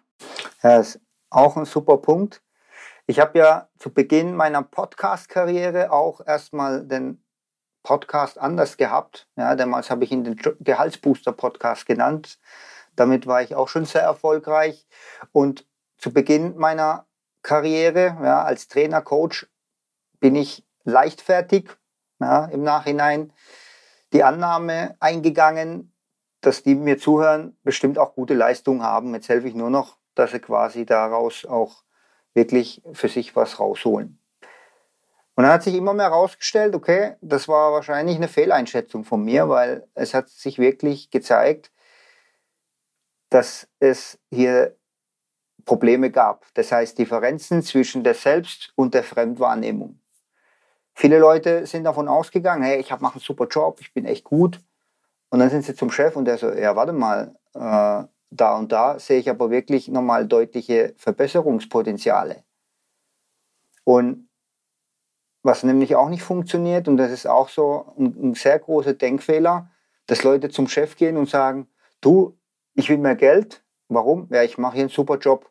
Das 0.61 0.97
ist 0.97 1.01
auch 1.31 1.57
ein 1.57 1.65
super 1.65 1.97
Punkt. 1.97 2.43
Ich 3.07 3.19
habe 3.19 3.39
ja 3.39 3.67
zu 3.79 3.91
Beginn 3.91 4.35
meiner 4.35 4.61
Podcast-Karriere 4.61 5.91
auch 5.91 6.21
erstmal 6.23 6.85
den 6.85 7.23
Podcast 7.81 8.37
anders 8.37 8.77
gehabt. 8.77 9.27
Ja, 9.37 9.55
damals 9.55 9.89
habe 9.89 10.03
ich 10.03 10.11
ihn 10.11 10.23
den 10.23 10.35
Gehaltsbooster-Podcast 10.59 11.87
genannt. 11.87 12.37
Damit 12.97 13.27
war 13.27 13.41
ich 13.41 13.55
auch 13.55 13.69
schon 13.69 13.85
sehr 13.85 14.01
erfolgreich. 14.01 14.85
Und 15.31 15.65
zu 15.97 16.11
Beginn 16.11 16.57
meiner 16.57 17.05
Karriere 17.41 18.17
ja, 18.21 18.43
als 18.43 18.67
Trainer, 18.67 19.01
Coach, 19.01 19.47
bin 20.19 20.35
ich 20.35 20.65
leichtfertig 20.83 21.69
ja, 22.19 22.45
im 22.45 22.63
Nachhinein 22.63 23.31
die 24.13 24.23
Annahme 24.23 24.95
eingegangen, 24.99 25.93
dass 26.41 26.63
die 26.63 26.75
mir 26.75 26.97
zuhören, 26.97 27.57
bestimmt 27.63 27.97
auch 27.97 28.15
gute 28.15 28.33
Leistungen 28.33 28.83
haben. 28.83 29.13
Jetzt 29.13 29.29
helfe 29.29 29.47
ich 29.47 29.55
nur 29.55 29.69
noch, 29.69 29.97
dass 30.15 30.31
sie 30.31 30.39
quasi 30.39 30.85
daraus 30.85 31.45
auch 31.45 31.83
wirklich 32.33 32.81
für 32.93 33.09
sich 33.09 33.35
was 33.35 33.59
rausholen. 33.59 34.19
Und 35.35 35.43
dann 35.43 35.53
hat 35.53 35.63
sich 35.63 35.75
immer 35.75 35.93
mehr 35.93 36.09
herausgestellt, 36.09 36.73
okay, 36.73 37.15
das 37.21 37.47
war 37.47 37.71
wahrscheinlich 37.71 38.15
eine 38.15 38.27
Fehleinschätzung 38.27 39.03
von 39.03 39.23
mir, 39.23 39.49
weil 39.49 39.87
es 39.93 40.15
hat 40.15 40.29
sich 40.29 40.57
wirklich 40.57 41.11
gezeigt, 41.11 41.71
dass 43.29 43.67
es 43.79 44.19
hier 44.31 44.75
Probleme 45.65 46.09
gab. 46.09 46.45
Das 46.53 46.71
heißt 46.71 46.97
Differenzen 46.97 47.61
zwischen 47.61 48.03
der 48.03 48.13
Selbst- 48.13 48.71
und 48.75 48.93
der 48.93 49.03
Fremdwahrnehmung. 49.03 49.99
Viele 50.93 51.19
Leute 51.19 51.67
sind 51.67 51.83
davon 51.83 52.07
ausgegangen, 52.07 52.63
hey, 52.63 52.79
ich 52.79 52.89
mache 52.89 53.15
einen 53.15 53.21
super 53.21 53.47
Job, 53.47 53.79
ich 53.81 53.93
bin 53.93 54.05
echt 54.05 54.23
gut. 54.23 54.59
Und 55.29 55.39
dann 55.39 55.49
sind 55.49 55.63
sie 55.63 55.75
zum 55.75 55.91
Chef 55.91 56.15
und 56.15 56.25
der 56.25 56.37
so, 56.37 56.51
ja, 56.51 56.75
warte 56.75 56.93
mal, 56.93 57.35
äh, 57.53 58.07
da 58.29 58.57
und 58.57 58.71
da 58.71 58.99
sehe 58.99 59.19
ich 59.19 59.29
aber 59.29 59.51
wirklich 59.51 59.87
nochmal 59.87 60.27
deutliche 60.27 60.93
Verbesserungspotenziale. 60.97 62.43
Und 63.83 64.27
was 65.43 65.63
nämlich 65.63 65.95
auch 65.95 66.09
nicht 66.09 66.23
funktioniert, 66.23 66.87
und 66.87 66.97
das 66.97 67.11
ist 67.11 67.27
auch 67.27 67.49
so 67.49 67.93
ein, 67.97 68.31
ein 68.31 68.33
sehr 68.35 68.59
großer 68.59 68.93
Denkfehler, 68.93 69.69
dass 70.07 70.23
Leute 70.23 70.49
zum 70.49 70.67
Chef 70.67 70.95
gehen 70.95 71.17
und 71.17 71.29
sagen, 71.29 71.67
du, 72.01 72.36
ich 72.77 72.89
will 72.89 72.97
mehr 72.97 73.15
Geld. 73.15 73.63
Warum? 73.89 74.27
Ja, 74.31 74.43
ich 74.43 74.57
mache 74.57 74.75
hier 74.75 74.83
einen 74.83 74.89
super 74.89 75.17
Job. 75.17 75.49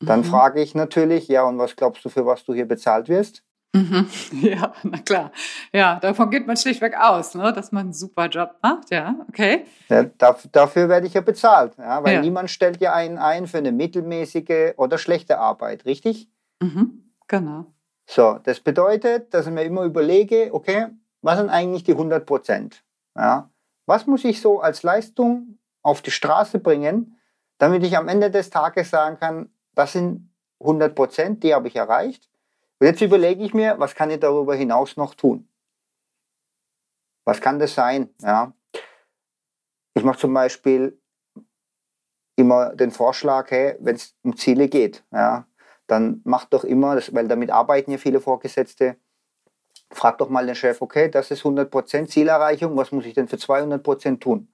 Dann 0.00 0.20
mhm. 0.20 0.24
frage 0.24 0.62
ich 0.62 0.74
natürlich, 0.74 1.28
ja, 1.28 1.42
und 1.42 1.58
was 1.58 1.76
glaubst 1.76 2.04
du, 2.04 2.08
für 2.08 2.24
was 2.24 2.44
du 2.44 2.54
hier 2.54 2.66
bezahlt 2.66 3.08
wirst? 3.08 3.42
Mhm. 3.74 4.06
Ja, 4.40 4.72
na 4.82 4.98
klar. 4.98 5.32
Ja, 5.72 5.98
davon 6.00 6.30
geht 6.30 6.46
man 6.46 6.56
schlichtweg 6.56 6.96
aus, 6.96 7.34
ne? 7.34 7.52
dass 7.52 7.72
man 7.72 7.86
einen 7.86 7.92
super 7.92 8.28
Job 8.28 8.56
macht. 8.62 8.90
Ja, 8.90 9.14
okay. 9.28 9.66
Ja, 9.88 10.04
dafür 10.52 10.88
werde 10.88 11.06
ich 11.06 11.14
ja 11.14 11.20
bezahlt, 11.20 11.76
ja, 11.78 12.02
weil 12.02 12.14
ja. 12.14 12.20
niemand 12.20 12.50
stellt 12.50 12.80
ja 12.80 12.94
einen 12.94 13.18
ein 13.18 13.46
für 13.46 13.58
eine 13.58 13.72
mittelmäßige 13.72 14.74
oder 14.76 14.98
schlechte 14.98 15.38
Arbeit, 15.38 15.84
richtig? 15.84 16.28
Mhm. 16.62 17.12
Genau. 17.28 17.66
So, 18.06 18.38
das 18.42 18.60
bedeutet, 18.60 19.34
dass 19.34 19.46
ich 19.46 19.52
mir 19.52 19.64
immer 19.64 19.82
überlege, 19.82 20.50
okay, 20.52 20.86
was 21.22 21.38
sind 21.38 21.50
eigentlich 21.50 21.84
die 21.84 21.92
100 21.92 22.24
Prozent? 22.24 22.82
Ja, 23.16 23.50
was 23.90 24.06
muss 24.06 24.24
ich 24.24 24.40
so 24.40 24.60
als 24.60 24.84
Leistung 24.84 25.58
auf 25.82 26.00
die 26.00 26.12
Straße 26.12 26.60
bringen, 26.60 27.18
damit 27.58 27.82
ich 27.82 27.96
am 27.96 28.06
Ende 28.06 28.30
des 28.30 28.48
Tages 28.48 28.88
sagen 28.88 29.18
kann, 29.18 29.52
das 29.74 29.94
sind 29.94 30.32
100 30.60 30.94
Prozent, 30.94 31.42
die 31.42 31.52
habe 31.52 31.66
ich 31.66 31.74
erreicht. 31.74 32.30
Und 32.78 32.86
jetzt 32.86 33.00
überlege 33.00 33.42
ich 33.42 33.52
mir, 33.52 33.80
was 33.80 33.96
kann 33.96 34.10
ich 34.10 34.20
darüber 34.20 34.54
hinaus 34.54 34.96
noch 34.96 35.16
tun? 35.16 35.48
Was 37.24 37.40
kann 37.40 37.58
das 37.58 37.74
sein? 37.74 38.14
Ja. 38.22 38.52
Ich 39.94 40.04
mache 40.04 40.20
zum 40.20 40.34
Beispiel 40.34 40.96
immer 42.36 42.76
den 42.76 42.92
Vorschlag, 42.92 43.50
hey, 43.50 43.74
wenn 43.80 43.96
es 43.96 44.14
um 44.22 44.36
Ziele 44.36 44.68
geht, 44.68 45.02
ja, 45.10 45.48
dann 45.88 46.20
mach 46.22 46.44
doch 46.44 46.62
immer, 46.62 46.96
weil 47.10 47.26
damit 47.26 47.50
arbeiten 47.50 47.90
ja 47.90 47.98
viele 47.98 48.20
Vorgesetzte, 48.20 48.98
frag 49.90 50.18
doch 50.18 50.28
mal 50.28 50.46
den 50.46 50.54
Chef, 50.54 50.80
okay, 50.82 51.10
das 51.10 51.30
ist 51.30 51.42
100% 51.42 52.06
Zielerreichung, 52.06 52.76
was 52.76 52.92
muss 52.92 53.06
ich 53.06 53.14
denn 53.14 53.28
für 53.28 53.36
200% 53.36 54.20
tun? 54.20 54.48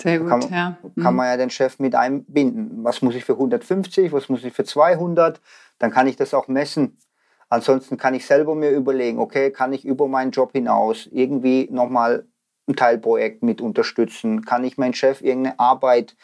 Sehr 0.00 0.18
gut, 0.18 0.28
kann, 0.28 0.40
ja. 0.50 0.78
Kann 1.00 1.12
mhm. 1.12 1.16
man 1.16 1.26
ja 1.26 1.36
den 1.36 1.50
Chef 1.50 1.78
mit 1.78 1.94
einbinden. 1.94 2.82
Was 2.82 3.00
muss 3.00 3.14
ich 3.14 3.24
für 3.24 3.34
150, 3.34 4.12
was 4.12 4.28
muss 4.28 4.44
ich 4.44 4.52
für 4.52 4.64
200? 4.64 5.40
Dann 5.78 5.90
kann 5.90 6.06
ich 6.06 6.16
das 6.16 6.34
auch 6.34 6.48
messen. 6.48 6.98
Ansonsten 7.48 7.96
kann 7.96 8.14
ich 8.14 8.26
selber 8.26 8.54
mir 8.54 8.70
überlegen, 8.70 9.18
okay, 9.18 9.50
kann 9.50 9.72
ich 9.72 9.84
über 9.84 10.08
meinen 10.08 10.32
Job 10.32 10.52
hinaus 10.52 11.08
irgendwie 11.12 11.68
nochmal 11.70 12.26
ein 12.66 12.74
Teilprojekt 12.74 13.42
mit 13.42 13.60
unterstützen? 13.60 14.44
Kann 14.44 14.64
ich 14.64 14.78
meinen 14.78 14.94
Chef 14.94 15.22
irgendeine 15.22 15.58
Arbeit 15.60 16.16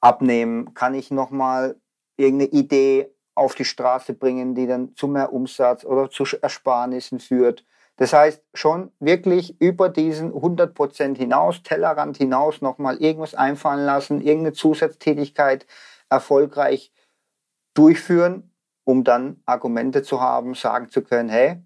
abnehmen? 0.00 0.74
Kann 0.74 0.94
ich 0.94 1.10
nochmal 1.10 1.80
irgendeine 2.16 2.50
Idee 2.50 3.10
auf 3.34 3.54
die 3.54 3.64
Straße 3.64 4.14
bringen, 4.14 4.54
die 4.54 4.66
dann 4.66 4.94
zu 4.94 5.08
mehr 5.08 5.32
Umsatz 5.32 5.84
oder 5.84 6.10
zu 6.10 6.24
Ersparnissen 6.40 7.20
führt? 7.20 7.64
Das 7.96 8.14
heißt, 8.14 8.42
schon 8.54 8.92
wirklich 8.98 9.60
über 9.60 9.90
diesen 9.90 10.32
100% 10.32 11.16
hinaus, 11.18 11.62
Tellerrand 11.62 12.16
hinaus, 12.16 12.62
nochmal 12.62 12.96
irgendwas 12.96 13.34
einfallen 13.34 13.84
lassen, 13.84 14.22
irgendeine 14.22 14.54
Zusatztätigkeit 14.54 15.66
erfolgreich 16.08 16.92
durchführen, 17.74 18.54
um 18.84 19.04
dann 19.04 19.42
Argumente 19.44 20.02
zu 20.02 20.20
haben, 20.20 20.54
sagen 20.54 20.88
zu 20.88 21.02
können, 21.02 21.28
hey, 21.28 21.62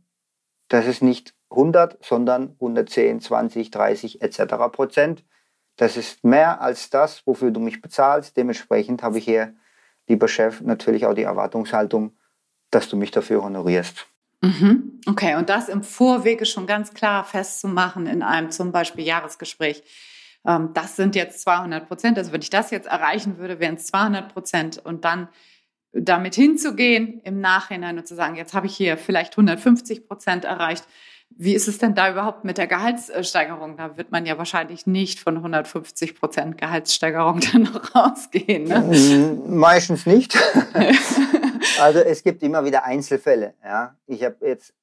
das 0.68 0.86
ist 0.86 1.02
nicht 1.02 1.34
100, 1.50 2.04
sondern 2.04 2.50
110, 2.54 3.20
20, 3.20 3.70
30 3.70 4.22
etc. 4.22 4.38
Prozent. 4.72 5.24
Das 5.76 5.96
ist 5.96 6.24
mehr 6.24 6.60
als 6.60 6.90
das, 6.90 7.24
wofür 7.26 7.50
du 7.50 7.60
mich 7.60 7.80
bezahlst. 7.80 8.36
Dementsprechend 8.36 9.02
habe 9.02 9.18
ich 9.18 9.24
hier, 9.24 9.54
lieber 10.08 10.28
Chef, 10.28 10.60
natürlich 10.60 11.06
auch 11.06 11.14
die 11.14 11.22
Erwartungshaltung, 11.22 12.16
dass 12.70 12.88
du 12.88 12.96
mich 12.96 13.10
dafür 13.10 13.42
honorierst. 13.42 14.06
Mhm. 14.42 15.00
Okay, 15.06 15.36
und 15.36 15.48
das 15.48 15.68
im 15.68 15.82
Vorwege 15.82 16.44
schon 16.44 16.66
ganz 16.66 16.92
klar 16.92 17.24
festzumachen 17.24 18.06
in 18.06 18.22
einem 18.22 18.50
zum 18.50 18.72
Beispiel 18.72 19.04
Jahresgespräch. 19.04 19.82
Ähm, 20.46 20.70
das 20.74 20.96
sind 20.96 21.14
jetzt 21.14 21.40
200 21.40 21.88
Prozent. 21.88 22.18
Also 22.18 22.32
wenn 22.32 22.42
ich 22.42 22.50
das 22.50 22.70
jetzt 22.70 22.86
erreichen 22.86 23.38
würde, 23.38 23.60
wären 23.60 23.76
es 23.76 23.86
200 23.86 24.32
Prozent. 24.32 24.78
Und 24.84 25.04
dann 25.04 25.28
damit 25.92 26.34
hinzugehen 26.34 27.20
im 27.22 27.40
Nachhinein 27.40 27.98
und 27.98 28.06
zu 28.06 28.14
sagen, 28.14 28.34
jetzt 28.34 28.52
habe 28.52 28.66
ich 28.66 28.76
hier 28.76 28.96
vielleicht 28.96 29.34
150 29.34 30.06
Prozent 30.06 30.44
erreicht. 30.44 30.84
Wie 31.36 31.54
ist 31.54 31.66
es 31.66 31.78
denn 31.78 31.94
da 31.94 32.10
überhaupt 32.10 32.44
mit 32.44 32.58
der 32.58 32.66
Gehaltssteigerung? 32.66 33.76
Da 33.76 33.96
wird 33.96 34.12
man 34.12 34.24
ja 34.24 34.38
wahrscheinlich 34.38 34.86
nicht 34.86 35.18
von 35.18 35.36
150 35.36 36.14
Prozent 36.18 36.58
Gehaltssteigerung 36.58 37.40
dann 37.52 37.62
noch 37.62 37.94
rausgehen. 37.94 38.64
Ne? 38.64 39.38
Meistens 39.46 40.06
nicht. 40.06 40.38
Also 41.80 42.00
es 42.00 42.22
gibt 42.22 42.42
immer 42.42 42.64
wieder 42.64 42.84
Einzelfälle. 42.84 43.54
Ja. 43.64 43.96
Ich 44.06 44.22
habe 44.22 44.36
jetzt 44.46 44.74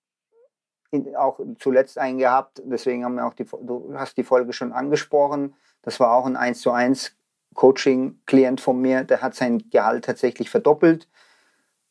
auch 1.15 1.39
zuletzt 1.59 1.97
einen 1.97 2.17
gehabt, 2.17 2.61
deswegen 2.65 3.05
haben 3.05 3.15
wir 3.15 3.25
auch 3.25 3.33
die, 3.33 3.45
du 3.45 3.93
hast 3.95 4.17
die 4.17 4.23
Folge 4.23 4.51
schon 4.51 4.73
angesprochen. 4.73 5.53
Das 5.83 5.99
war 5.99 6.13
auch 6.13 6.25
ein 6.25 6.35
1 6.35 6.59
zu 6.59 6.71
1 6.71 7.15
Coaching-Klient 7.53 8.61
von 8.61 8.81
mir, 8.81 9.03
der 9.03 9.21
hat 9.21 9.35
sein 9.35 9.69
Gehalt 9.69 10.05
tatsächlich 10.05 10.49
verdoppelt. 10.49 11.07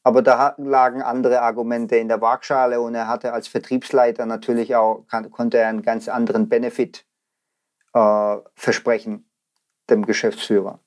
Aber 0.02 0.22
da 0.22 0.54
lagen 0.56 1.02
andere 1.02 1.42
Argumente 1.42 1.96
in 1.96 2.08
der 2.08 2.20
Waagschale 2.20 2.80
und 2.80 2.94
er 2.94 3.06
hatte 3.06 3.32
als 3.32 3.48
Vertriebsleiter 3.48 4.24
natürlich 4.24 4.74
auch, 4.74 5.04
konnte 5.30 5.58
er 5.58 5.68
einen 5.68 5.82
ganz 5.82 6.08
anderen 6.08 6.48
Benefit 6.48 7.04
äh, 7.92 8.36
versprechen, 8.54 9.28
dem 9.90 10.06
Geschäftsführer. 10.06 10.80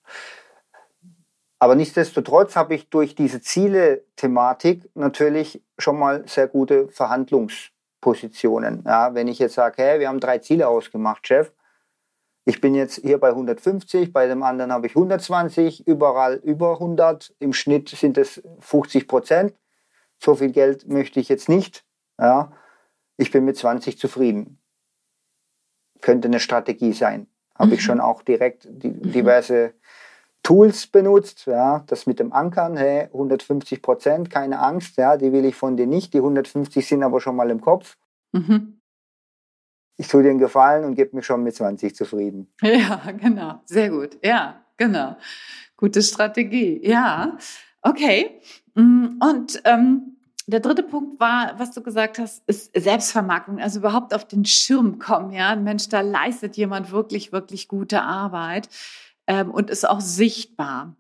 Aber 1.59 1.75
nichtsdestotrotz 1.75 2.55
habe 2.57 2.75
ich 2.75 2.89
durch 2.89 3.15
diese 3.15 3.39
Ziele-Thematik 3.39 4.89
natürlich 4.95 5.63
schon 5.77 5.97
mal 5.97 6.27
sehr 6.27 6.47
gute 6.47 6.89
Verhandlungspositionen. 6.89 8.83
Ja, 8.85 9.13
wenn 9.13 9.29
ich 9.29 9.39
jetzt 9.39 9.53
sage, 9.53 9.81
hey, 9.81 9.99
wir 9.99 10.09
haben 10.09 10.19
drei 10.19 10.39
Ziele 10.39 10.67
ausgemacht, 10.67 11.25
Chef, 11.25 11.53
ich 12.45 12.59
bin 12.59 12.75
jetzt 12.75 12.99
hier 13.01 13.19
bei 13.19 13.29
150, 13.29 14.11
bei 14.11 14.27
dem 14.27 14.43
anderen 14.43 14.71
habe 14.71 14.87
ich 14.87 14.95
120, 14.95 15.87
überall 15.87 16.35
über 16.35 16.73
100, 16.73 17.33
im 17.39 17.53
Schnitt 17.53 17.89
sind 17.89 18.17
es 18.17 18.43
50 18.59 19.07
Prozent. 19.07 19.53
So 20.19 20.35
viel 20.35 20.51
Geld 20.51 20.87
möchte 20.87 21.19
ich 21.19 21.29
jetzt 21.29 21.47
nicht. 21.47 21.85
Ja, 22.19 22.51
ich 23.17 23.31
bin 23.31 23.45
mit 23.45 23.57
20 23.57 23.97
zufrieden. 23.97 24.59
Könnte 26.01 26.27
eine 26.27 26.39
Strategie 26.39 26.93
sein. 26.93 27.27
Habe 27.55 27.67
mhm. 27.67 27.73
ich 27.73 27.83
schon 27.83 28.01
auch 28.01 28.23
direkt 28.23 28.67
die, 28.69 28.91
diverse 28.91 29.73
Tools 30.43 30.87
benutzt, 30.87 31.45
ja, 31.45 31.83
das 31.87 32.05
mit 32.05 32.19
dem 32.19 32.33
Ankern, 32.33 32.75
hey, 32.75 33.03
150 33.05 33.81
Prozent, 33.81 34.29
keine 34.29 34.59
Angst, 34.59 34.97
ja, 34.97 35.15
die 35.15 35.31
will 35.31 35.45
ich 35.45 35.55
von 35.55 35.77
dir 35.77 35.87
nicht, 35.87 36.13
die 36.13 36.17
150 36.17 36.85
sind 36.85 37.03
aber 37.03 37.21
schon 37.21 37.37
mal 37.37 37.49
im 37.49 37.61
Kopf. 37.61 37.97
Mhm. 38.33 38.81
Ich 39.97 40.07
tue 40.07 40.23
dir 40.23 40.31
einen 40.31 40.39
Gefallen 40.39 40.85
und 40.85 40.95
gebe 40.95 41.15
mich 41.15 41.25
schon 41.25 41.43
mit 41.43 41.55
20 41.55 41.95
zufrieden. 41.95 42.51
Ja, 42.61 43.11
genau, 43.11 43.61
sehr 43.65 43.89
gut, 43.89 44.17
ja, 44.23 44.63
genau. 44.77 45.17
Gute 45.77 46.01
Strategie, 46.01 46.79
ja, 46.83 47.37
okay. 47.81 48.41
Mm, 48.75 49.19
und 49.21 49.61
ähm, 49.65 50.17
der 50.45 50.59
dritte 50.59 50.83
Punkt 50.83 51.19
war, 51.19 51.57
was 51.57 51.71
du 51.71 51.81
gesagt 51.81 52.19
hast, 52.19 52.43
ist 52.47 52.71
Selbstvermarktung, 52.75 53.59
also 53.59 53.79
überhaupt 53.79 54.13
auf 54.13 54.25
den 54.25 54.45
Schirm 54.45 54.99
kommen, 54.99 55.31
ja. 55.31 55.55
Mensch, 55.55 55.89
da 55.89 56.01
leistet 56.01 56.57
jemand 56.57 56.91
wirklich, 56.91 57.31
wirklich 57.31 57.67
gute 57.67 58.01
Arbeit 58.01 58.67
ähm, 59.27 59.51
und 59.51 59.69
ist 59.69 59.87
auch 59.87 60.01
sichtbar. 60.01 60.95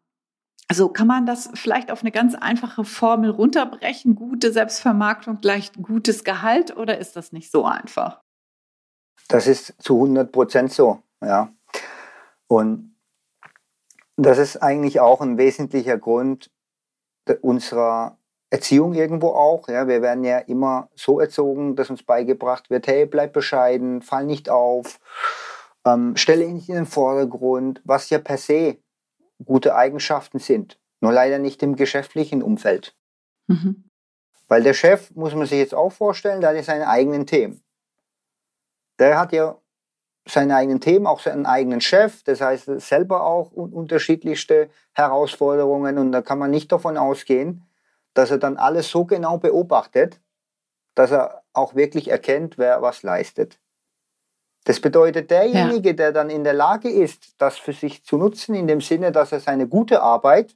Also 0.69 0.89
kann 0.89 1.07
man 1.07 1.25
das 1.25 1.49
vielleicht 1.55 1.91
auf 1.91 2.01
eine 2.01 2.11
ganz 2.11 2.35
einfache 2.35 2.85
Formel 2.85 3.29
runterbrechen? 3.29 4.15
Gute 4.15 4.51
Selbstvermarktung 4.51 5.41
gleich 5.41 5.73
gutes 5.73 6.23
Gehalt 6.23 6.75
oder 6.77 6.97
ist 6.97 7.15
das 7.15 7.31
nicht 7.31 7.51
so 7.51 7.65
einfach? 7.65 8.22
Das 9.27 9.47
ist 9.47 9.73
zu 9.81 9.95
100 9.95 10.31
Prozent 10.31 10.71
so, 10.71 10.99
ja. 11.21 11.51
Und 12.47 12.95
das 14.15 14.37
ist 14.37 14.57
eigentlich 14.57 14.99
auch 14.99 15.21
ein 15.21 15.37
wesentlicher 15.37 15.97
Grund 15.97 16.51
unserer 17.41 18.17
Erziehung 18.49 18.93
irgendwo 18.93 19.29
auch. 19.29 19.67
Ja, 19.67 19.87
wir 19.87 20.01
werden 20.01 20.23
ja 20.23 20.37
immer 20.37 20.89
so 20.95 21.19
erzogen, 21.19 21.75
dass 21.75 21.89
uns 21.89 22.03
beigebracht 22.03 22.69
wird, 22.69 22.85
hey, 22.85 23.05
bleib 23.05 23.33
bescheiden, 23.33 24.01
fall 24.01 24.25
nicht 24.25 24.49
auf, 24.49 24.99
ähm, 25.85 26.15
stelle 26.15 26.43
ihn 26.43 26.55
nicht 26.55 26.69
in 26.69 26.75
den 26.75 26.85
Vordergrund, 26.85 27.81
was 27.83 28.09
ja 28.09 28.19
per 28.19 28.37
se 28.37 28.77
gute 29.43 29.75
Eigenschaften 29.75 30.39
sind, 30.39 30.79
nur 31.01 31.11
leider 31.11 31.39
nicht 31.39 31.63
im 31.63 31.75
geschäftlichen 31.75 32.43
Umfeld. 32.43 32.95
Mhm. 33.47 33.85
Weil 34.47 34.63
der 34.63 34.73
Chef, 34.73 35.09
muss 35.15 35.33
man 35.33 35.47
sich 35.47 35.57
jetzt 35.57 35.73
auch 35.73 35.91
vorstellen, 35.91 36.41
der 36.41 36.51
hat 36.51 36.55
ja 36.55 36.63
seine 36.63 36.87
eigenen 36.87 37.25
Themen. 37.25 37.63
Der 39.03 39.19
hat 39.19 39.33
ja 39.33 39.57
seine 40.25 40.55
eigenen 40.55 40.79
Themen, 40.79 41.07
auch 41.07 41.19
seinen 41.19 41.45
eigenen 41.45 41.81
Chef, 41.81 42.23
das 42.23 42.39
heißt 42.39 42.79
selber 42.79 43.25
auch 43.25 43.51
unterschiedlichste 43.51 44.69
Herausforderungen 44.93 45.97
und 45.97 46.13
da 46.13 46.21
kann 46.21 46.39
man 46.39 46.51
nicht 46.51 46.71
davon 46.71 46.95
ausgehen, 46.95 47.67
dass 48.13 48.31
er 48.31 48.37
dann 48.37 48.55
alles 48.55 48.89
so 48.89 49.03
genau 49.03 49.37
beobachtet, 49.37 50.21
dass 50.95 51.11
er 51.11 51.43
auch 51.51 51.75
wirklich 51.75 52.09
erkennt, 52.09 52.57
wer 52.57 52.81
was 52.81 53.03
leistet. 53.03 53.59
Das 54.63 54.79
bedeutet, 54.79 55.29
derjenige, 55.29 55.89
ja. 55.89 55.95
der 55.95 56.11
dann 56.13 56.29
in 56.29 56.45
der 56.45 56.53
Lage 56.53 56.89
ist, 56.89 57.41
das 57.41 57.57
für 57.57 57.73
sich 57.73 58.05
zu 58.05 58.15
nutzen, 58.17 58.55
in 58.55 58.67
dem 58.67 58.79
Sinne, 58.79 59.11
dass 59.11 59.33
er 59.33 59.41
seine 59.41 59.67
gute 59.67 60.01
Arbeit, 60.01 60.55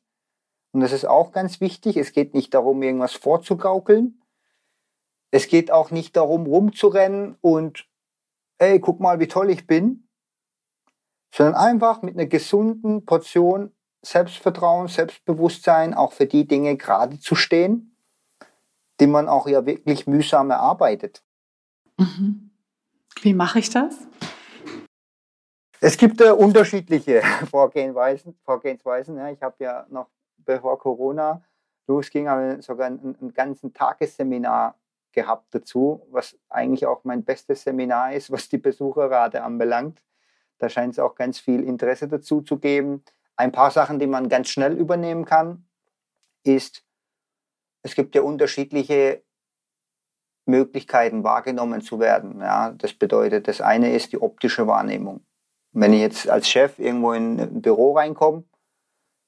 und 0.72 0.80
das 0.80 0.94
ist 0.94 1.04
auch 1.04 1.34
ganz 1.34 1.60
wichtig, 1.60 1.98
es 1.98 2.14
geht 2.14 2.34
nicht 2.34 2.54
darum, 2.54 2.82
irgendwas 2.82 3.12
vorzugaukeln, 3.12 4.22
es 5.32 5.50
geht 5.50 5.70
auch 5.70 5.92
nicht 5.92 6.16
darum, 6.16 6.46
rumzurennen 6.46 7.36
und, 7.42 7.86
ey, 8.60 8.80
guck 8.80 9.00
mal, 9.00 9.20
wie 9.20 9.28
toll 9.28 9.50
ich 9.50 9.68
bin, 9.68 10.08
sondern 11.34 11.56
einfach 11.56 12.02
mit 12.02 12.16
einer 12.16 12.26
gesunden 12.26 13.06
Portion 13.06 13.74
Selbstvertrauen, 14.04 14.88
Selbstbewusstsein, 14.88 15.94
auch 15.94 16.14
für 16.14 16.26
die 16.26 16.48
Dinge 16.48 16.78
gerade 16.78 17.20
zu 17.20 17.36
stehen, 17.36 17.96
die 19.00 19.08
man 19.08 19.28
auch 19.28 19.48
ja 19.48 19.66
wirklich 19.66 20.08
mühsam 20.08 20.52
erarbeitet. 20.52 21.24
Mhm. 21.98 22.52
Wie 23.22 23.34
mache 23.34 23.60
ich 23.60 23.70
das? 23.70 23.96
Es 25.80 25.98
gibt 25.98 26.22
äh, 26.22 26.32
unterschiedliche 26.32 27.22
Vorgehensweisen. 27.50 28.38
Vorgehensweisen 28.44 29.18
ja. 29.18 29.30
Ich 29.30 29.42
habe 29.42 29.56
ja 29.60 29.86
noch 29.90 30.08
bevor 30.38 30.80
Corona 30.80 31.44
losging, 31.88 32.28
habe 32.28 32.62
sogar 32.62 32.88
einen, 32.88 33.16
einen 33.20 33.34
ganzen 33.34 33.74
Tagesseminar 33.74 34.76
gehabt 35.18 35.48
dazu, 35.56 36.06
was 36.12 36.38
eigentlich 36.48 36.86
auch 36.86 37.04
mein 37.04 37.26
bestes 37.26 37.64
Seminar 37.64 38.14
ist, 38.14 38.32
was 38.36 38.50
die 38.50 38.60
Besucherrate 38.60 39.42
anbelangt. 39.44 40.04
Da 40.60 40.70
scheint 40.70 40.94
es 40.94 41.00
auch 41.00 41.16
ganz 41.16 41.40
viel 41.40 41.64
Interesse 41.64 42.08
dazu 42.08 42.42
zu 42.42 42.58
geben. 42.60 43.04
Ein 43.36 43.52
paar 43.52 43.72
Sachen, 43.72 44.00
die 44.00 44.08
man 44.08 44.30
ganz 44.30 44.50
schnell 44.50 44.74
übernehmen 44.78 45.26
kann, 45.26 45.68
ist, 46.44 46.84
es 47.82 47.96
gibt 47.96 48.16
ja 48.16 48.22
unterschiedliche 48.22 49.24
Möglichkeiten, 50.46 51.24
wahrgenommen 51.24 51.82
zu 51.82 52.00
werden. 52.00 52.40
Ja, 52.40 52.72
das 52.72 52.94
bedeutet, 52.94 53.48
das 53.48 53.60
eine 53.60 53.94
ist 53.94 54.12
die 54.12 54.22
optische 54.22 54.66
Wahrnehmung. 54.68 55.26
Wenn 55.72 55.94
ich 55.94 56.02
jetzt 56.02 56.30
als 56.30 56.48
Chef 56.48 56.80
irgendwo 56.80 57.14
in 57.14 57.40
ein 57.40 57.62
Büro 57.62 57.94
reinkomme 57.94 58.44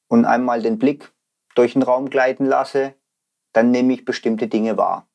und 0.08 0.26
einmal 0.26 0.62
den 0.62 0.80
Blick 0.80 1.12
durch 1.56 1.74
den 1.74 1.84
Raum 1.84 2.10
gleiten 2.10 2.46
lasse, 2.46 2.96
dann 3.54 3.72
nehme 3.72 3.94
ich 3.94 4.06
bestimmte 4.06 4.48
Dinge 4.48 4.78
wahr. 4.78 5.09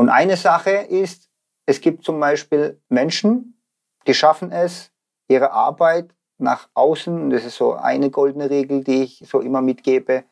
Und 0.00 0.08
eine 0.08 0.38
Sache 0.38 0.70
ist, 0.70 1.28
es 1.66 1.82
gibt 1.82 2.04
zum 2.04 2.18
Beispiel 2.18 2.80
Menschen, 2.88 3.60
die 4.06 4.14
schaffen 4.14 4.50
es, 4.50 4.90
ihre 5.28 5.52
Arbeit 5.52 6.14
nach 6.38 6.70
außen, 6.72 7.28
das 7.28 7.44
ist 7.44 7.56
so 7.56 7.74
eine 7.74 8.10
goldene 8.10 8.48
Regel, 8.48 8.82
die 8.82 9.02
ich 9.02 9.22
so 9.28 9.40
immer 9.40 9.60
mitgebe, 9.60 10.24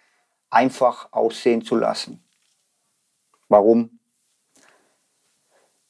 einfach 0.49 1.13
aussehen 1.13 1.61
zu 1.61 1.77
lassen. 1.77 2.25
Warum? 3.51 4.01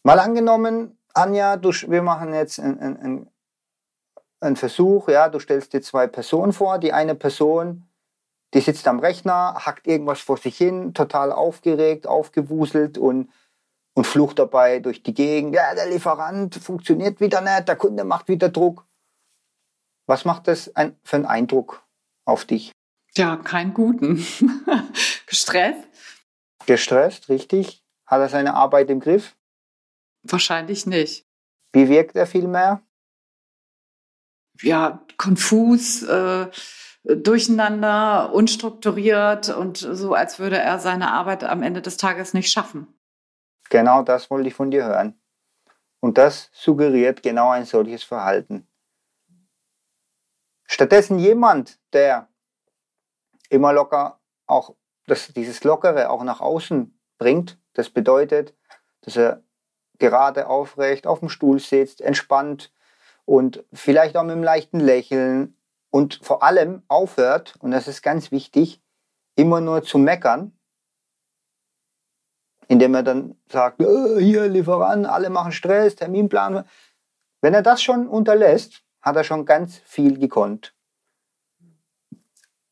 Mal 0.03 0.19
angenommen, 0.19 0.99
Anja, 1.15 1.57
du, 1.57 1.71
wir 1.71 2.03
machen 2.03 2.35
jetzt 2.35 2.59
einen, 2.59 2.81
einen, 2.81 3.31
einen 4.41 4.57
Versuch, 4.57 5.09
ja, 5.09 5.29
du 5.29 5.39
stellst 5.39 5.73
dir 5.73 5.83
zwei 5.83 6.09
Personen 6.09 6.53
vor. 6.53 6.81
Die 6.81 6.93
eine 6.93 7.15
Person, 7.15 7.89
die 8.55 8.61
sitzt 8.61 8.89
am 8.89 8.99
Rechner, 8.99 9.55
hackt 9.55 9.87
irgendwas 9.87 10.19
vor 10.21 10.37
sich 10.37 10.57
hin, 10.57 10.95
total 10.95 11.31
aufgeregt, 11.31 12.09
aufgewuselt 12.09 12.99
und, 12.99 13.31
und 13.99 14.07
flucht 14.07 14.39
dabei 14.39 14.79
durch 14.79 15.03
die 15.03 15.13
Gegend. 15.13 15.57
Ja, 15.57 15.75
der 15.75 15.89
Lieferant 15.89 16.55
funktioniert 16.55 17.21
wieder 17.21 17.41
nicht, 17.41 17.67
der 17.67 17.75
Kunde 17.75 18.05
macht 18.05 18.29
wieder 18.29 18.49
Druck. 18.49 18.87
Was 20.07 20.25
macht 20.25 20.47
das 20.47 20.71
für 21.03 21.17
einen 21.17 21.27
Eindruck 21.27 21.83
auf 22.25 22.45
dich? 22.45 22.71
Ja, 23.17 23.37
keinen 23.39 23.75
guten. 23.75 24.25
Gestresst? 25.27 25.89
Gestresst, 26.65 27.29
richtig. 27.29 27.83
Hat 28.07 28.21
er 28.21 28.29
seine 28.29 28.55
Arbeit 28.55 28.89
im 28.89 29.01
Griff? 29.01 29.35
Wahrscheinlich 30.23 30.87
nicht. 30.87 31.27
Wie 31.73 31.89
wirkt 31.89 32.15
er 32.15 32.29
vielmehr? 32.29 32.81
Ja, 34.63 35.05
konfus, 35.17 36.05
äh, 36.05 36.47
durcheinander, 37.03 38.33
unstrukturiert 38.33 39.49
und 39.49 39.79
so, 39.79 40.15
als 40.15 40.39
würde 40.39 40.59
er 40.59 40.79
seine 40.79 41.11
Arbeit 41.11 41.43
am 41.43 41.65
Ende 41.65 41.83
des 41.83 41.97
Tages 41.97 42.33
nicht 42.33 42.53
schaffen. 42.53 42.95
Genau 43.71 44.03
das 44.03 44.31
wollte 44.31 44.49
ich 44.49 44.55
von 44.55 44.71
dir 44.71 44.85
hören. 44.85 45.21
Und 46.01 46.19
das 46.19 46.51
suggeriert 46.53 47.23
genau 47.23 47.51
ein 47.51 47.65
solches 47.65 48.03
Verhalten. 48.03 48.67
Stattdessen 50.65 51.19
jemand, 51.19 51.79
der 51.93 52.29
immer 53.49 53.73
locker 53.73 54.21
auch 54.47 54.75
dass 55.09 55.29
dieses 55.29 55.65
Lockere 55.65 56.11
auch 56.11 56.23
nach 56.23 56.41
außen 56.41 56.97
bringt, 57.19 57.59
das 57.73 57.91
bedeutet, 57.91 58.55
dass 59.01 59.17
er 59.17 59.43
gerade 59.99 60.47
aufrecht 60.47 61.07
auf 61.07 61.21
dem 61.21 61.29
Stuhl 61.29 61.59
sitzt, 61.59 62.01
entspannt 62.01 62.73
und 63.25 63.65
vielleicht 63.73 64.17
auch 64.17 64.23
mit 64.23 64.33
einem 64.33 64.45
leichten 64.45 64.81
Lächeln 64.81 65.57
und 65.91 66.21
vor 66.23 66.43
allem 66.43 66.83
aufhört, 66.89 67.57
und 67.61 67.71
das 67.73 67.89
ist 67.89 68.03
ganz 68.03 68.31
wichtig, 68.31 68.81
immer 69.35 69.61
nur 69.61 69.83
zu 69.83 69.99
meckern, 69.99 70.58
indem 72.69 72.95
er 72.95 73.03
dann 73.03 73.35
sagt, 73.51 73.81
äh, 73.81 74.21
hier 74.21 74.47
Lieferant, 74.47 75.07
alle 75.07 75.31
machen 75.31 75.53
Stress, 75.53 75.97
Terminplan. 75.97 76.65
Wenn 77.41 77.55
er 77.55 77.63
das 77.63 77.83
schon 77.83 78.07
unterlässt, 78.07 78.83
hat 79.01 79.17
er 79.17 79.25
schon 79.25 79.47
ganz 79.47 79.79
viel 79.79 80.19
gekonnt. 80.19 80.75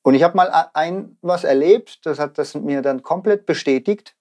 Und 0.03 0.15
ich 0.15 0.23
habe 0.23 0.37
mal 0.37 0.71
ein 0.75 1.19
was 1.21 1.43
erlebt, 1.43 2.07
das 2.07 2.21
hat 2.21 2.39
das 2.39 2.55
mir 2.55 2.83
dann 2.83 3.03
komplett 3.03 3.45
bestätigt. 3.47 4.15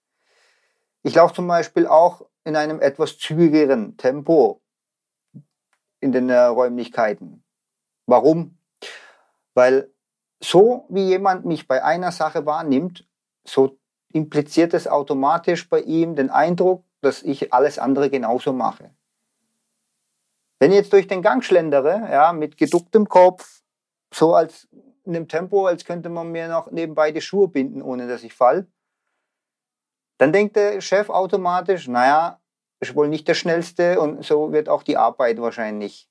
Ich 1.03 1.13
laufe 1.13 1.35
zum 1.35 1.47
Beispiel 1.47 1.85
auch 1.85 2.25
in 2.43 2.55
einem 2.55 2.79
etwas 2.81 3.19
zügigeren 3.19 3.95
Tempo 3.97 4.61
in 5.99 6.11
den 6.11 6.29
äh, 6.29 6.39
Räumlichkeiten. 6.39 7.43
Warum? 8.07 8.57
Weil 9.53 9.91
so 10.41 10.85
wie 10.89 11.05
jemand 11.05 11.45
mich 11.45 11.67
bei 11.67 11.83
einer 11.83 12.11
Sache 12.11 12.45
wahrnimmt, 12.45 13.07
so 13.43 13.77
impliziert 14.15 14.73
es 14.73 14.87
automatisch 14.87 15.67
bei 15.67 15.81
ihm 15.81 16.15
den 16.15 16.29
Eindruck, 16.29 16.85
dass 17.01 17.21
ich 17.21 17.51
alles 17.51 17.77
andere 17.77 18.09
genauso 18.09 18.53
mache. 18.53 18.95
Wenn 20.57 20.71
ich 20.71 20.77
jetzt 20.77 20.93
durch 20.93 21.07
den 21.07 21.21
Gang 21.21 21.43
schlendere, 21.43 22.07
ja, 22.09 22.31
mit 22.31 22.55
geducktem 22.55 23.09
Kopf, 23.09 23.61
so 24.13 24.33
als 24.33 24.69
in 25.03 25.17
einem 25.17 25.27
Tempo, 25.27 25.67
als 25.67 25.83
könnte 25.83 26.07
man 26.07 26.31
mir 26.31 26.47
noch 26.47 26.71
nebenbei 26.71 27.11
die 27.11 27.19
Schuhe 27.19 27.49
binden, 27.49 27.81
ohne 27.81 28.07
dass 28.07 28.23
ich 28.23 28.33
fall, 28.33 28.67
dann 30.17 30.31
denkt 30.31 30.55
der 30.55 30.79
Chef 30.79 31.09
automatisch, 31.09 31.89
naja, 31.89 32.39
ist 32.79 32.95
wohl 32.95 33.09
nicht 33.09 33.27
der 33.27 33.33
schnellste 33.33 33.99
und 33.99 34.23
so 34.23 34.53
wird 34.53 34.69
auch 34.69 34.83
die 34.83 34.95
Arbeit 34.95 35.41
wahrscheinlich 35.41 36.09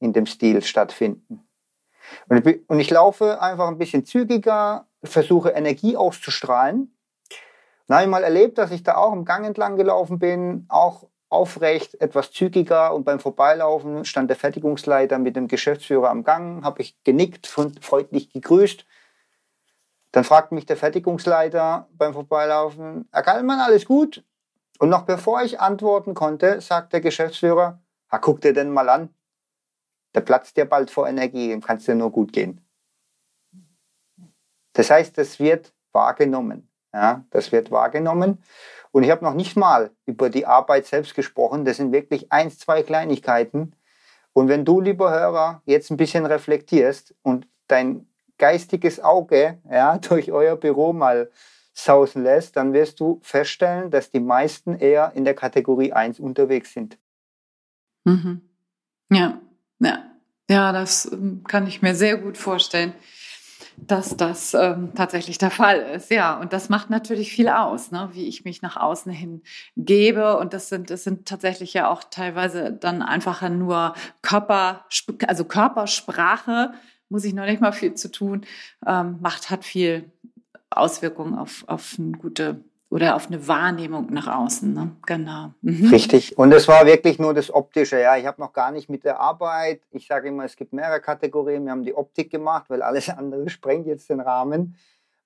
in 0.00 0.14
dem 0.14 0.24
Stil 0.24 0.62
stattfinden. 0.62 1.46
Und 2.28 2.46
ich, 2.46 2.68
und 2.70 2.80
ich 2.80 2.88
laufe 2.88 3.42
einfach 3.42 3.68
ein 3.68 3.76
bisschen 3.76 4.06
zügiger, 4.06 4.86
versuche 5.04 5.50
Energie 5.50 5.98
auszustrahlen. 5.98 6.95
Dann 7.86 7.98
habe 7.98 8.04
ich 8.04 8.10
mal 8.10 8.24
erlebt, 8.24 8.58
dass 8.58 8.70
ich 8.70 8.82
da 8.82 8.96
auch 8.96 9.12
im 9.12 9.24
Gang 9.24 9.46
entlang 9.46 9.76
gelaufen 9.76 10.18
bin, 10.18 10.66
auch 10.68 11.06
aufrecht, 11.28 12.00
etwas 12.00 12.30
zügiger 12.30 12.94
und 12.94 13.04
beim 13.04 13.20
Vorbeilaufen 13.20 14.04
stand 14.04 14.30
der 14.30 14.36
Fertigungsleiter 14.36 15.18
mit 15.18 15.36
dem 15.36 15.48
Geschäftsführer 15.48 16.10
am 16.10 16.24
Gang, 16.24 16.64
habe 16.64 16.82
ich 16.82 17.02
genickt, 17.04 17.46
freundlich 17.46 18.30
gegrüßt. 18.32 18.86
Dann 20.12 20.24
fragt 20.24 20.52
mich 20.52 20.66
der 20.66 20.76
Fertigungsleiter 20.76 21.88
beim 21.92 22.14
Vorbeilaufen, 22.14 23.08
Herr 23.12 23.22
Kallmann, 23.22 23.60
alles 23.60 23.84
gut? 23.84 24.24
Und 24.78 24.88
noch 24.88 25.02
bevor 25.02 25.42
ich 25.42 25.60
antworten 25.60 26.14
konnte, 26.14 26.60
sagt 26.60 26.92
der 26.92 27.00
Geschäftsführer, 27.00 27.80
ha, 28.10 28.18
guck 28.18 28.40
dir 28.40 28.52
denn 28.52 28.70
mal 28.70 28.88
an, 28.88 29.14
der 30.14 30.20
platzt 30.20 30.56
dir 30.56 30.64
bald 30.64 30.90
vor 30.90 31.08
Energie, 31.08 31.48
dem 31.48 31.60
kannst 31.60 31.88
dir 31.88 31.94
nur 31.94 32.12
gut 32.12 32.32
gehen. 32.32 32.64
Das 34.74 34.90
heißt, 34.90 35.16
das 35.18 35.38
wird 35.40 35.74
wahrgenommen. 35.92 36.70
Ja, 36.96 37.24
das 37.30 37.52
wird 37.52 37.70
wahrgenommen. 37.70 38.42
Und 38.90 39.02
ich 39.02 39.10
habe 39.10 39.22
noch 39.22 39.34
nicht 39.34 39.54
mal 39.54 39.90
über 40.06 40.30
die 40.30 40.46
Arbeit 40.46 40.86
selbst 40.86 41.14
gesprochen. 41.14 41.66
Das 41.66 41.76
sind 41.76 41.92
wirklich 41.92 42.32
eins, 42.32 42.58
zwei 42.58 42.82
Kleinigkeiten. 42.82 43.76
Und 44.32 44.48
wenn 44.48 44.64
du, 44.64 44.80
lieber 44.80 45.10
Hörer, 45.10 45.60
jetzt 45.66 45.90
ein 45.90 45.98
bisschen 45.98 46.24
reflektierst 46.24 47.14
und 47.22 47.46
dein 47.68 48.06
geistiges 48.38 48.98
Auge 48.98 49.58
ja, 49.70 49.98
durch 50.08 50.32
euer 50.32 50.56
Büro 50.56 50.94
mal 50.94 51.30
sausen 51.74 52.22
lässt, 52.22 52.56
dann 52.56 52.72
wirst 52.72 52.98
du 52.98 53.20
feststellen, 53.22 53.90
dass 53.90 54.10
die 54.10 54.20
meisten 54.20 54.74
eher 54.74 55.12
in 55.14 55.26
der 55.26 55.34
Kategorie 55.34 55.92
1 55.92 56.18
unterwegs 56.18 56.72
sind. 56.72 56.96
Mhm. 58.04 58.40
Ja, 59.12 59.38
ja, 59.80 60.10
ja, 60.48 60.72
das 60.72 61.12
ähm, 61.12 61.44
kann 61.46 61.66
ich 61.66 61.82
mir 61.82 61.94
sehr 61.94 62.16
gut 62.16 62.38
vorstellen, 62.38 62.94
dass 63.76 64.16
das 64.16 64.54
ähm, 64.54 64.92
tatsächlich 64.94 65.38
der 65.38 65.50
Fall 65.50 65.78
ist. 65.96 66.10
Ja, 66.10 66.38
und 66.38 66.52
das 66.52 66.68
macht 66.68 66.90
natürlich 66.90 67.32
viel 67.32 67.48
aus, 67.48 67.90
ne? 67.90 68.10
wie 68.12 68.26
ich 68.26 68.44
mich 68.44 68.62
nach 68.62 68.76
außen 68.76 69.12
hin 69.12 69.42
gebe. 69.76 70.38
Und 70.38 70.54
das 70.54 70.68
sind, 70.68 70.90
das 70.90 71.04
sind 71.04 71.26
tatsächlich 71.28 71.74
ja 71.74 71.88
auch 71.88 72.04
teilweise 72.04 72.72
dann 72.72 73.02
einfach 73.02 73.48
nur 73.48 73.94
Körper, 74.22 74.86
also 75.26 75.44
Körpersprache, 75.44 76.72
muss 77.08 77.24
ich 77.24 77.34
noch 77.34 77.44
nicht 77.44 77.60
mal 77.60 77.72
viel 77.72 77.94
zu 77.94 78.10
tun, 78.10 78.44
ähm, 78.86 79.18
macht, 79.20 79.50
hat 79.50 79.64
viel 79.64 80.10
Auswirkungen 80.70 81.38
auf, 81.38 81.64
auf 81.68 81.96
eine 81.98 82.12
gute 82.12 82.64
oder 82.88 83.16
auf 83.16 83.26
eine 83.26 83.46
Wahrnehmung 83.48 84.12
nach 84.12 84.28
außen. 84.28 84.72
Ne? 84.72 84.96
Genau. 85.06 85.52
Mhm. 85.62 85.88
Richtig. 85.88 86.38
Und 86.38 86.52
es 86.52 86.68
war 86.68 86.86
wirklich 86.86 87.18
nur 87.18 87.34
das 87.34 87.52
Optische. 87.52 88.00
Ja, 88.00 88.16
ich 88.16 88.26
habe 88.26 88.40
noch 88.40 88.52
gar 88.52 88.70
nicht 88.70 88.88
mit 88.88 89.04
der 89.04 89.18
Arbeit. 89.18 89.82
Ich 89.90 90.06
sage 90.06 90.28
immer, 90.28 90.44
es 90.44 90.56
gibt 90.56 90.72
mehrere 90.72 91.00
Kategorien. 91.00 91.64
Wir 91.64 91.72
haben 91.72 91.84
die 91.84 91.94
Optik 91.94 92.30
gemacht, 92.30 92.66
weil 92.68 92.82
alles 92.82 93.08
andere 93.10 93.48
sprengt 93.48 93.86
jetzt 93.86 94.08
den 94.08 94.20
Rahmen. 94.20 94.76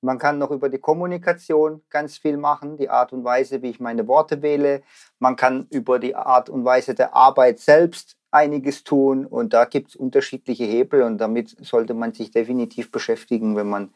Man 0.03 0.18
kann 0.18 0.38
noch 0.38 0.51
über 0.51 0.70
die 0.70 0.79
Kommunikation 0.79 1.83
ganz 1.90 2.16
viel 2.16 2.38
machen, 2.38 2.79
die 2.79 2.88
Art 2.88 3.12
und 3.12 3.23
Weise, 3.23 3.61
wie 3.61 3.68
ich 3.68 3.81
meine 3.81 4.09
Worte 4.09 4.40
wähle. 4.40 4.83
Man 5.18 5.37
kann 5.37 5.66
über 5.68 5.99
die 5.99 6.16
Art 6.16 6.49
und 6.49 6.64
Weise 6.64 6.94
der 6.94 7.14
Arbeit 7.14 7.59
selbst 7.59 8.16
einiges 8.31 8.83
tun. 8.83 9.27
Und 9.27 9.53
da 9.53 9.66
gibt 9.66 9.90
es 9.90 9.96
unterschiedliche 9.96 10.64
Hebel. 10.64 11.03
Und 11.03 11.18
damit 11.18 11.55
sollte 11.64 11.92
man 11.92 12.14
sich 12.14 12.31
definitiv 12.31 12.90
beschäftigen, 12.90 13.57
wenn 13.57 13.68
man 13.68 13.92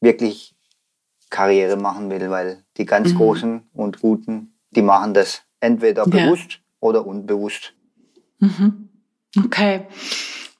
wirklich 0.00 0.54
Karriere 1.32 1.76
machen 1.76 2.10
will, 2.10 2.30
weil 2.30 2.62
die 2.76 2.84
ganz 2.84 3.12
mhm. 3.12 3.16
Großen 3.16 3.62
und 3.72 4.00
Guten, 4.00 4.54
die 4.70 4.82
machen 4.82 5.14
das 5.14 5.42
entweder 5.58 6.06
ja. 6.06 6.26
bewusst 6.26 6.60
oder 6.78 7.04
unbewusst. 7.06 7.74
Mhm. 8.38 8.88
Okay. 9.44 9.86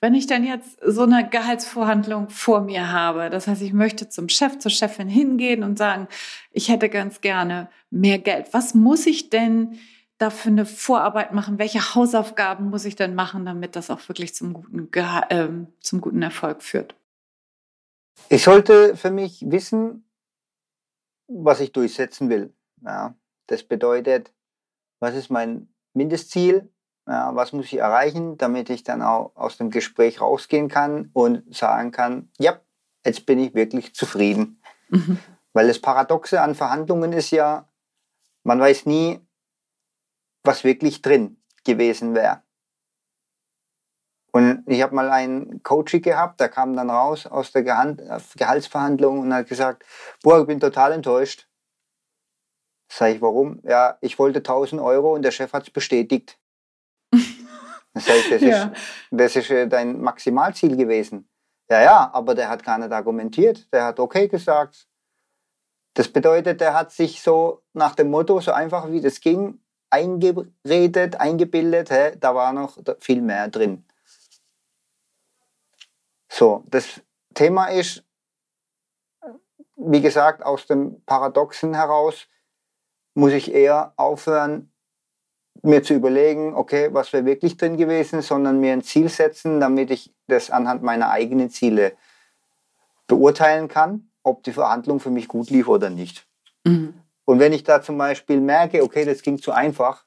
Wenn 0.01 0.15
ich 0.15 0.27
dann 0.27 0.43
jetzt 0.43 0.79
so 0.85 1.03
eine 1.03 1.29
Gehaltsvorhandlung 1.29 2.29
vor 2.29 2.63
mir 2.63 2.91
habe, 2.91 3.31
das 3.31 3.47
heißt, 3.47 3.63
ich 3.63 3.73
möchte 3.73 4.09
zum 4.09 4.29
Chef, 4.29 4.59
zur 4.59 4.73
Chefin 4.73 5.09
hingehen 5.09 5.63
und 5.63 5.79
sagen, 5.79 6.09
ich 6.51 6.71
hätte 6.71 6.89
ganz 6.89 7.21
gerne 7.21 7.69
mehr 7.91 8.19
Geld. 8.19 8.49
Was 8.53 8.75
muss 8.75 9.07
ich 9.07 9.31
denn 9.31 9.79
dafür 10.19 10.53
eine 10.53 10.67
Vorarbeit 10.67 11.33
machen? 11.33 11.59
Welche 11.59 11.95
Hausaufgaben 11.95 12.71
muss 12.71 12.85
ich 12.85 12.97
denn 12.97 13.15
machen, 13.15 13.45
damit 13.45 13.77
das 13.77 13.91
auch 13.91 14.09
wirklich 14.09 14.35
zum 14.35 14.55
guten, 14.55 14.89
äh, 14.93 15.49
zum 15.81 16.01
guten 16.01 16.23
Erfolg 16.23 16.63
führt? 16.63 16.97
Ich 18.29 18.43
sollte 18.43 18.97
für 18.97 19.11
mich 19.11 19.45
wissen, 19.47 20.05
was 21.35 21.61
ich 21.61 21.73
durchsetzen 21.73 22.29
will. 22.29 22.55
Ja, 22.83 23.15
das 23.47 23.63
bedeutet, 23.63 24.33
was 25.01 25.15
ist 25.15 25.31
mein 25.31 25.69
Mindestziel? 25.95 26.71
Ja, 27.07 27.35
was 27.35 27.53
muss 27.53 27.67
ich 27.67 27.79
erreichen, 27.79 28.39
damit 28.39 28.71
ich 28.71 28.85
dann 28.85 29.03
auch 29.03 29.35
aus 29.35 29.57
dem 29.57 29.71
Gespräch 29.71 30.21
rausgehen 30.21 30.69
kann 30.69 31.11
und 31.13 31.55
sagen 31.55 31.91
kann, 31.91 32.31
ja, 32.39 32.61
jetzt 33.05 33.27
bin 33.27 33.41
ich 33.41 33.55
wirklich 33.55 33.95
zufrieden. 33.95 34.63
Mhm. 34.89 35.19
Weil 35.53 35.67
das 35.67 35.81
Paradoxe 35.81 36.41
an 36.41 36.55
Verhandlungen 36.55 37.13
ist 37.13 37.31
ja, 37.31 37.69
man 38.45 38.61
weiß 38.61 38.87
nie, 38.87 39.21
was 40.45 40.65
wirklich 40.65 41.03
drin 41.03 41.43
gewesen 41.65 42.15
wäre. 42.15 42.43
Und 44.35 44.65
ich 44.67 44.81
habe 44.83 44.95
mal 44.95 45.11
einen 45.11 45.63
Coach 45.63 46.01
gehabt, 46.01 46.41
der 46.41 46.49
kam 46.49 46.75
dann 46.75 46.89
raus 46.89 47.27
aus 47.27 47.53
der 47.53 47.63
Gehaltsverhandlung 47.63 49.21
und 49.21 49.35
hat 49.35 49.47
gesagt, 49.47 49.85
boah, 50.23 50.41
ich 50.41 50.47
bin 50.47 50.59
total 50.59 50.93
enttäuscht. 50.93 51.49
Sag 52.91 53.15
ich, 53.15 53.23
warum? 53.23 53.61
Ja, 53.63 53.99
ich 54.01 54.19
wollte 54.19 54.39
1000 54.39 54.81
Euro 54.81 55.15
und 55.15 55.23
der 55.23 55.31
Chef 55.31 55.53
hat 55.53 55.65
es 55.65 55.71
bestätigt. 55.71 56.39
Das 57.95 58.09
heißt, 58.09 58.33
das, 58.33 58.41
ja. 58.41 58.65
ist, 58.65 58.81
das 59.11 59.37
ist 59.37 59.51
äh, 59.51 59.69
dein 59.69 60.01
Maximalziel 60.01 60.79
gewesen. 60.79 61.29
Ja, 61.71 61.83
ja, 61.83 62.11
aber 62.15 62.35
der 62.35 62.49
hat 62.49 62.65
gar 62.65 62.79
nicht 62.79 62.91
argumentiert. 62.91 63.71
Der 63.71 63.85
hat 63.85 64.01
okay 64.01 64.29
gesagt. 64.29 64.89
Das 65.93 66.09
bedeutet, 66.09 66.63
der 66.63 66.73
hat 66.73 66.91
sich 66.91 67.21
so 67.21 67.63
nach 67.75 67.95
dem 67.95 68.11
Motto, 68.11 68.41
so 68.41 68.53
einfach 68.53 68.91
wie 68.91 69.03
das 69.03 69.21
ging, 69.21 69.61
eingeredet, 69.91 71.21
eingebildet, 71.21 71.91
hä, 71.91 72.17
da 72.19 72.35
war 72.35 72.55
noch 72.55 72.79
viel 73.01 73.21
mehr 73.21 73.49
drin. 73.49 73.85
So, 76.35 76.65
das 76.67 77.03
Thema 77.35 77.67
ist, 77.67 78.05
wie 79.77 80.01
gesagt, 80.01 80.43
aus 80.43 80.67
dem 80.67 81.03
Paradoxen 81.05 81.75
heraus 81.75 82.27
muss 83.13 83.33
ich 83.33 83.53
eher 83.53 83.93
aufhören, 83.99 84.73
mir 85.63 85.83
zu 85.83 85.93
überlegen, 85.93 86.55
okay, 86.55 86.89
was 86.93 87.13
wäre 87.13 87.27
wirklich 87.27 87.59
drin 87.59 87.77
gewesen, 87.77 88.23
sondern 88.23 88.61
mir 88.61 88.73
ein 88.73 88.83
Ziel 88.83 89.11
setzen, 89.11 89.61
damit 89.61 89.91
ich 89.91 90.15
das 90.27 90.51
anhand 90.51 90.83
meiner 90.83 91.11
eigenen 91.11 91.51
Ziele 91.51 91.93
beurteilen 93.07 93.69
kann, 93.69 94.11
ob 94.23 94.43
die 94.43 94.53
Verhandlung 94.53 95.01
für 95.01 95.11
mich 95.11 95.29
gut 95.29 95.51
lief 95.51 95.69
oder 95.69 95.91
nicht. 95.91 96.27
Mhm. 96.65 96.95
Und 97.27 97.41
wenn 97.41 97.53
ich 97.53 97.63
da 97.63 97.83
zum 97.83 97.99
Beispiel 97.99 98.41
merke, 98.41 98.83
okay, 98.83 99.05
das 99.05 99.21
ging 99.21 99.37
zu 99.37 99.53
einfach, 99.53 100.07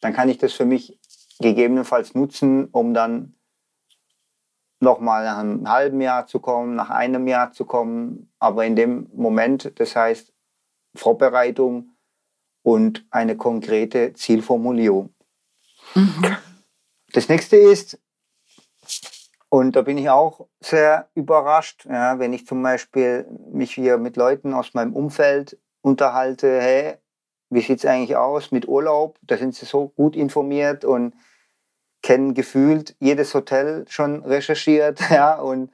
dann 0.00 0.14
kann 0.14 0.30
ich 0.30 0.38
das 0.38 0.54
für 0.54 0.64
mich 0.64 0.98
gegebenenfalls 1.38 2.14
nutzen, 2.14 2.68
um 2.72 2.94
dann 2.94 3.36
nochmal 4.80 5.24
nach 5.24 5.38
einem 5.38 5.68
halben 5.70 6.00
Jahr 6.00 6.26
zu 6.26 6.40
kommen, 6.40 6.74
nach 6.74 6.90
einem 6.90 7.26
Jahr 7.26 7.52
zu 7.52 7.64
kommen. 7.64 8.30
Aber 8.38 8.64
in 8.64 8.76
dem 8.76 9.08
Moment, 9.14 9.72
das 9.80 9.96
heißt 9.96 10.32
Vorbereitung 10.94 11.96
und 12.62 13.06
eine 13.10 13.36
konkrete 13.36 14.12
Zielformulierung. 14.14 15.14
Mhm. 15.94 16.36
Das 17.12 17.28
nächste 17.28 17.56
ist, 17.56 17.98
und 19.48 19.76
da 19.76 19.82
bin 19.82 19.96
ich 19.96 20.10
auch 20.10 20.48
sehr 20.60 21.08
überrascht, 21.14 21.86
ja, 21.88 22.18
wenn 22.18 22.32
ich 22.32 22.46
zum 22.46 22.62
Beispiel 22.62 23.26
mich 23.52 23.72
hier 23.72 23.96
mit 23.96 24.16
Leuten 24.16 24.52
aus 24.52 24.74
meinem 24.74 24.92
Umfeld 24.94 25.58
unterhalte, 25.82 26.60
hey, 26.60 26.96
wie 27.48 27.60
sieht 27.60 27.78
es 27.78 27.86
eigentlich 27.86 28.16
aus 28.16 28.50
mit 28.50 28.66
Urlaub? 28.66 29.18
Da 29.22 29.36
sind 29.36 29.54
sie 29.54 29.66
so 29.66 29.88
gut 29.88 30.16
informiert 30.16 30.84
und 30.84 31.14
kennen 32.06 32.34
gefühlt 32.34 32.94
jedes 33.00 33.34
Hotel 33.34 33.84
schon 33.88 34.24
recherchiert, 34.24 35.00
ja, 35.10 35.34
und 35.34 35.72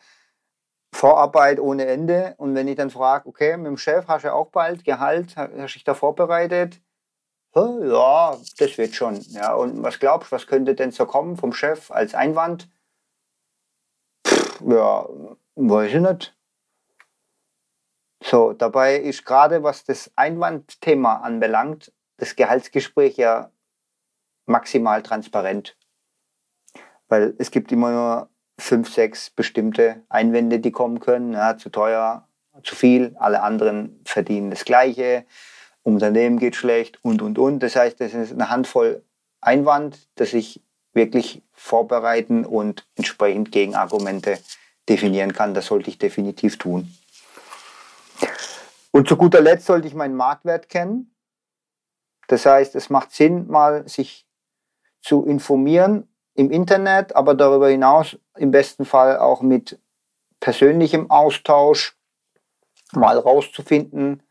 Vorarbeit 0.95 1.61
ohne 1.61 1.85
Ende. 1.85 2.35
Und 2.39 2.55
wenn 2.55 2.69
ich 2.69 2.77
dann 2.77 2.89
frage, 2.89 3.29
okay, 3.29 3.55
mit 3.59 3.67
dem 3.67 3.77
Chef 3.77 4.09
hast 4.09 4.25
du 4.25 4.33
auch 4.33 4.51
bald 4.51 4.83
Gehalt, 4.83 5.37
hast 5.37 5.53
du 5.53 5.67
dich 5.67 5.85
da 5.85 5.95
vorbereitet? 5.95 6.81
Ja, 7.55 8.39
das 8.57 8.79
wird 8.79 8.95
schon. 8.95 9.21
Ja, 9.29 9.53
und 9.53 9.83
was 9.83 9.99
glaubst 9.99 10.33
du, 10.33 10.37
was 10.37 10.47
könnte 10.47 10.75
denn 10.75 10.91
so 10.91 11.05
kommen 11.05 11.37
vom 11.37 11.53
Chef 11.53 11.91
als 11.91 12.15
Einwand? 12.15 12.67
Pff, 14.27 14.63
ja, 14.67 15.07
weiß 15.57 15.93
ich 15.93 16.01
nicht. 16.01 16.35
So, 18.25 18.55
dabei 18.55 18.97
ist 18.97 19.27
gerade, 19.27 19.63
was 19.63 19.85
das 19.85 20.11
Einwandthema 20.17 21.17
anbelangt, 21.17 21.93
das 22.17 22.37
Gehaltsgespräch 22.37 23.19
ja 23.19 23.51
maximal 24.47 25.03
transparent. 25.03 25.77
Weil 27.13 27.35
es 27.37 27.51
gibt 27.51 27.71
immer 27.73 27.91
nur 27.91 28.31
fünf, 28.59 28.91
sechs 28.91 29.29
bestimmte 29.29 30.03
Einwände, 30.09 30.61
die 30.61 30.71
kommen 30.71 30.99
können. 30.99 31.35
Ja, 31.35 31.59
zu 31.59 31.69
teuer, 31.69 32.27
zu 32.65 32.75
viel, 32.75 33.15
alle 33.19 33.43
anderen 33.43 34.01
verdienen 34.07 34.49
das 34.51 34.65
Gleiche, 34.65 35.27
Unternehmen 35.83 36.39
geht 36.39 36.57
schlecht 36.57 37.05
und, 37.05 37.21
und, 37.21 37.39
und. 37.39 37.59
Das 37.59 37.77
heißt, 37.77 38.01
das 38.01 38.15
ist 38.15 38.33
eine 38.33 38.49
Handvoll 38.49 39.05
Einwand, 39.43 40.09
dass 40.15 40.33
ich 40.33 40.63
wirklich 40.95 41.43
vorbereiten 41.53 42.47
und 42.47 42.89
entsprechend 42.97 43.53
Gegenargumente 43.53 44.39
definieren 44.89 45.35
kann. 45.35 45.53
Das 45.53 45.67
sollte 45.67 45.91
ich 45.91 45.99
definitiv 45.99 46.57
tun. 46.57 46.97
Und 48.91 49.07
zu 49.07 49.19
guter 49.19 49.43
Letzt 49.43 49.67
sollte 49.67 49.87
ich 49.87 49.93
meinen 49.93 50.17
Marktwert 50.17 50.71
kennen. 50.71 51.15
Das 52.29 52.47
heißt, 52.47 52.75
es 52.75 52.89
macht 52.89 53.13
Sinn, 53.13 53.49
mal 53.49 53.87
sich 53.87 54.27
zu 55.03 55.27
informieren 55.27 56.09
im 56.35 56.51
Internet, 56.51 57.15
aber 57.15 57.35
darüber 57.35 57.69
hinaus 57.69 58.17
im 58.37 58.51
besten 58.51 58.85
Fall 58.85 59.19
auch 59.19 59.43
mit 59.43 59.79
persönlichem 60.41 61.11
Austausch 61.11 61.97
mal 62.93 63.19
rauszufinden, 63.19 64.23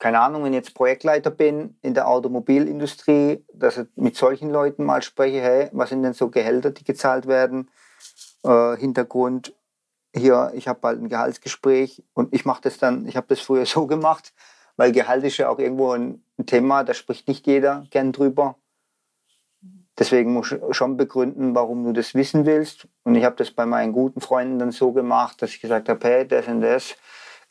keine 0.00 0.18
Ahnung, 0.20 0.44
wenn 0.44 0.54
ich 0.54 0.56
jetzt 0.56 0.74
Projektleiter 0.74 1.30
bin 1.30 1.76
in 1.82 1.92
der 1.92 2.08
Automobilindustrie, 2.08 3.44
dass 3.52 3.76
ich 3.76 3.86
mit 3.96 4.16
solchen 4.16 4.50
Leuten 4.50 4.82
mal 4.84 5.02
spreche, 5.02 5.42
hey, 5.42 5.68
was 5.72 5.90
sind 5.90 6.02
denn 6.02 6.14
so 6.14 6.30
Gehälter, 6.30 6.70
die 6.70 6.84
gezahlt 6.84 7.26
werden? 7.26 7.70
Äh, 8.42 8.78
Hintergrund, 8.78 9.54
hier, 10.14 10.52
ich 10.54 10.68
habe 10.68 10.80
bald 10.80 11.02
ein 11.02 11.10
Gehaltsgespräch 11.10 12.02
und 12.14 12.32
ich 12.34 12.46
mache 12.46 12.62
das 12.62 12.78
dann, 12.78 13.06
ich 13.06 13.16
habe 13.16 13.26
das 13.28 13.40
früher 13.40 13.66
so 13.66 13.86
gemacht, 13.86 14.32
weil 14.76 14.90
Gehalt 14.90 15.22
ist 15.22 15.36
ja 15.36 15.50
auch 15.50 15.58
irgendwo 15.58 15.92
ein, 15.92 16.24
ein 16.38 16.46
Thema, 16.46 16.82
da 16.82 16.94
spricht 16.94 17.28
nicht 17.28 17.46
jeder 17.46 17.86
gern 17.90 18.12
drüber. 18.12 18.56
Deswegen 20.00 20.32
muss 20.32 20.50
ich 20.50 20.58
schon 20.74 20.96
begründen, 20.96 21.54
warum 21.54 21.84
du 21.84 21.92
das 21.92 22.14
wissen 22.14 22.46
willst. 22.46 22.88
Und 23.04 23.16
ich 23.16 23.24
habe 23.24 23.36
das 23.36 23.50
bei 23.50 23.66
meinen 23.66 23.92
guten 23.92 24.22
Freunden 24.22 24.58
dann 24.58 24.72
so 24.72 24.92
gemacht, 24.92 25.42
dass 25.42 25.50
ich 25.50 25.60
gesagt 25.60 25.90
habe, 25.90 26.08
hey, 26.08 26.26
das 26.26 26.48
und 26.48 26.62
das 26.62 26.96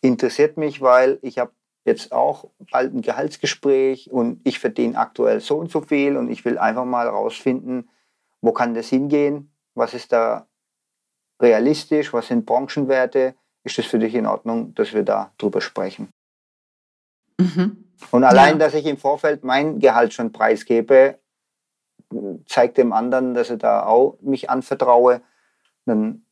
interessiert 0.01 0.57
mich, 0.57 0.81
weil 0.81 1.19
ich 1.21 1.37
habe 1.37 1.51
jetzt 1.85 2.11
auch 2.11 2.49
bald 2.71 2.95
ein 2.95 3.01
Gehaltsgespräch 3.03 4.11
und 4.11 4.41
ich 4.45 4.57
verdiene 4.57 4.97
aktuell 4.97 5.41
so 5.41 5.57
und 5.57 5.69
so 5.69 5.81
viel 5.81 6.17
und 6.17 6.31
ich 6.31 6.43
will 6.43 6.57
einfach 6.57 6.85
mal 6.85 7.07
rausfinden, 7.07 7.87
wo 8.41 8.51
kann 8.51 8.73
das 8.73 8.89
hingehen, 8.89 9.51
was 9.75 9.93
ist 9.93 10.11
da 10.11 10.47
realistisch, 11.39 12.13
was 12.13 12.29
sind 12.29 12.47
Branchenwerte, 12.47 13.35
ist 13.63 13.77
das 13.77 13.85
für 13.85 13.99
dich 13.99 14.15
in 14.15 14.25
Ordnung, 14.25 14.73
dass 14.73 14.93
wir 14.93 15.03
da 15.03 15.31
drüber 15.37 15.61
sprechen. 15.61 16.09
Mhm. 17.39 17.85
Und 18.09 18.23
allein, 18.23 18.53
ja. 18.53 18.65
dass 18.65 18.73
ich 18.73 18.87
im 18.87 18.97
Vorfeld 18.97 19.43
mein 19.43 19.79
Gehalt 19.79 20.13
schon 20.13 20.31
preisgebe, 20.31 21.19
zeigt 22.45 22.77
dem 22.77 22.93
anderen, 22.93 23.33
dass 23.33 23.49
ich 23.49 23.59
da 23.59 23.83
auch 23.83 24.17
mich 24.21 24.49
anvertraue, 24.49 25.21
dann 25.85 26.23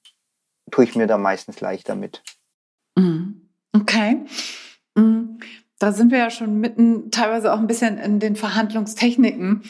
tue 0.71 0.83
ich 0.83 0.95
mir 0.95 1.07
da 1.07 1.17
meistens 1.17 1.61
leichter 1.61 1.95
mit. 1.95 2.23
Mhm. 2.95 3.49
Okay. 3.73 4.25
Mhm. 4.95 5.39
Da 5.79 5.91
sind 5.91 6.11
wir 6.11 6.17
ja 6.17 6.29
schon 6.31 6.59
mitten 6.59 7.11
teilweise 7.11 7.53
auch 7.53 7.59
ein 7.59 7.67
bisschen 7.67 7.99
in 7.99 8.19
den 8.19 8.35
Verhandlungstechniken. 8.35 9.61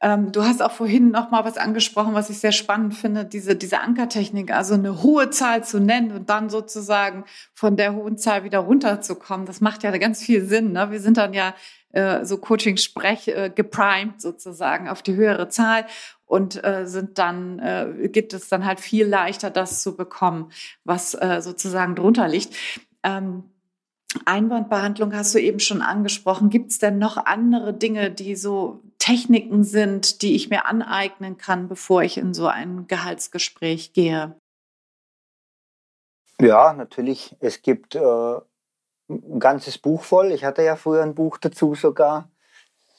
Ähm, 0.00 0.32
du 0.32 0.42
hast 0.42 0.60
auch 0.60 0.72
vorhin 0.72 1.12
noch 1.12 1.30
mal 1.30 1.44
was 1.44 1.56
angesprochen, 1.56 2.14
was 2.14 2.28
ich 2.28 2.40
sehr 2.40 2.50
spannend 2.50 2.94
finde, 2.94 3.24
diese, 3.24 3.54
diese 3.54 3.78
Ankertechnik, 3.78 4.52
also 4.52 4.74
eine 4.74 5.00
hohe 5.04 5.30
Zahl 5.30 5.62
zu 5.62 5.78
nennen 5.78 6.10
und 6.10 6.28
dann 6.28 6.50
sozusagen 6.50 7.24
von 7.54 7.76
der 7.76 7.94
hohen 7.94 8.18
Zahl 8.18 8.42
wieder 8.42 8.58
runterzukommen. 8.58 9.46
Das 9.46 9.60
macht 9.60 9.84
ja 9.84 9.96
ganz 9.98 10.20
viel 10.20 10.44
Sinn. 10.44 10.72
Ne? 10.72 10.90
Wir 10.90 11.00
sind 11.00 11.18
dann 11.18 11.32
ja 11.32 11.54
äh, 11.92 12.24
so 12.24 12.38
Coaching-Sprech 12.38 13.28
äh, 13.28 13.50
geprimed 13.54 14.20
sozusagen 14.20 14.88
auf 14.88 15.02
die 15.02 15.14
höhere 15.14 15.48
Zahl 15.48 15.86
und 16.26 16.62
äh, 16.64 16.86
sind 16.86 17.18
dann, 17.18 17.58
äh, 17.58 18.08
gibt 18.08 18.32
es 18.32 18.48
dann 18.48 18.64
halt 18.64 18.80
viel 18.80 19.06
leichter, 19.06 19.50
das 19.50 19.82
zu 19.82 19.96
bekommen, 19.96 20.50
was 20.84 21.14
äh, 21.14 21.40
sozusagen 21.40 21.94
drunter 21.94 22.28
liegt. 22.28 22.56
Ähm, 23.02 23.44
Einwandbehandlung 24.24 25.14
hast 25.14 25.34
du 25.34 25.38
eben 25.38 25.60
schon 25.60 25.82
angesprochen. 25.82 26.50
Gibt 26.50 26.70
es 26.70 26.78
denn 26.78 26.98
noch 26.98 27.16
andere 27.16 27.72
Dinge, 27.72 28.10
die 28.10 28.36
so 28.36 28.82
Techniken 28.98 29.64
sind, 29.64 30.22
die 30.22 30.34
ich 30.34 30.50
mir 30.50 30.66
aneignen 30.66 31.38
kann, 31.38 31.68
bevor 31.68 32.02
ich 32.02 32.18
in 32.18 32.34
so 32.34 32.46
ein 32.46 32.86
Gehaltsgespräch 32.86 33.92
gehe? 33.92 34.36
Ja, 36.40 36.72
natürlich. 36.72 37.36
Es 37.40 37.62
gibt 37.62 37.94
äh, 37.94 38.36
ein 39.14 39.40
ganzes 39.40 39.78
Buch 39.78 40.02
voll. 40.02 40.32
Ich 40.32 40.44
hatte 40.44 40.62
ja 40.62 40.76
früher 40.76 41.02
ein 41.02 41.14
Buch 41.14 41.38
dazu 41.38 41.74
sogar. 41.74 42.28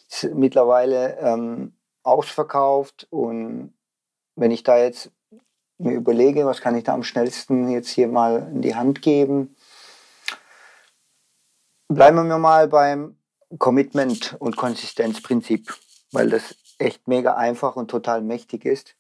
Ist 0.09 0.33
mittlerweile 0.33 1.17
ähm, 1.19 1.73
ausverkauft. 2.03 3.07
Und 3.09 3.73
wenn 4.35 4.51
ich 4.51 4.63
da 4.63 4.77
jetzt 4.77 5.11
mir 5.77 5.93
überlege, 5.93 6.45
was 6.45 6.61
kann 6.61 6.75
ich 6.75 6.83
da 6.83 6.93
am 6.93 7.03
schnellsten 7.03 7.69
jetzt 7.69 7.89
hier 7.89 8.07
mal 8.07 8.49
in 8.53 8.61
die 8.61 8.75
Hand 8.75 9.01
geben, 9.01 9.55
bleiben 11.87 12.27
wir 12.27 12.37
mal 12.37 12.67
beim 12.67 13.17
Commitment- 13.57 14.35
und 14.39 14.57
Konsistenzprinzip, 14.57 15.73
weil 16.11 16.29
das 16.29 16.55
echt 16.79 17.07
mega 17.07 17.35
einfach 17.35 17.75
und 17.75 17.89
total 17.89 18.21
mächtig 18.21 18.65
ist. 18.65 18.95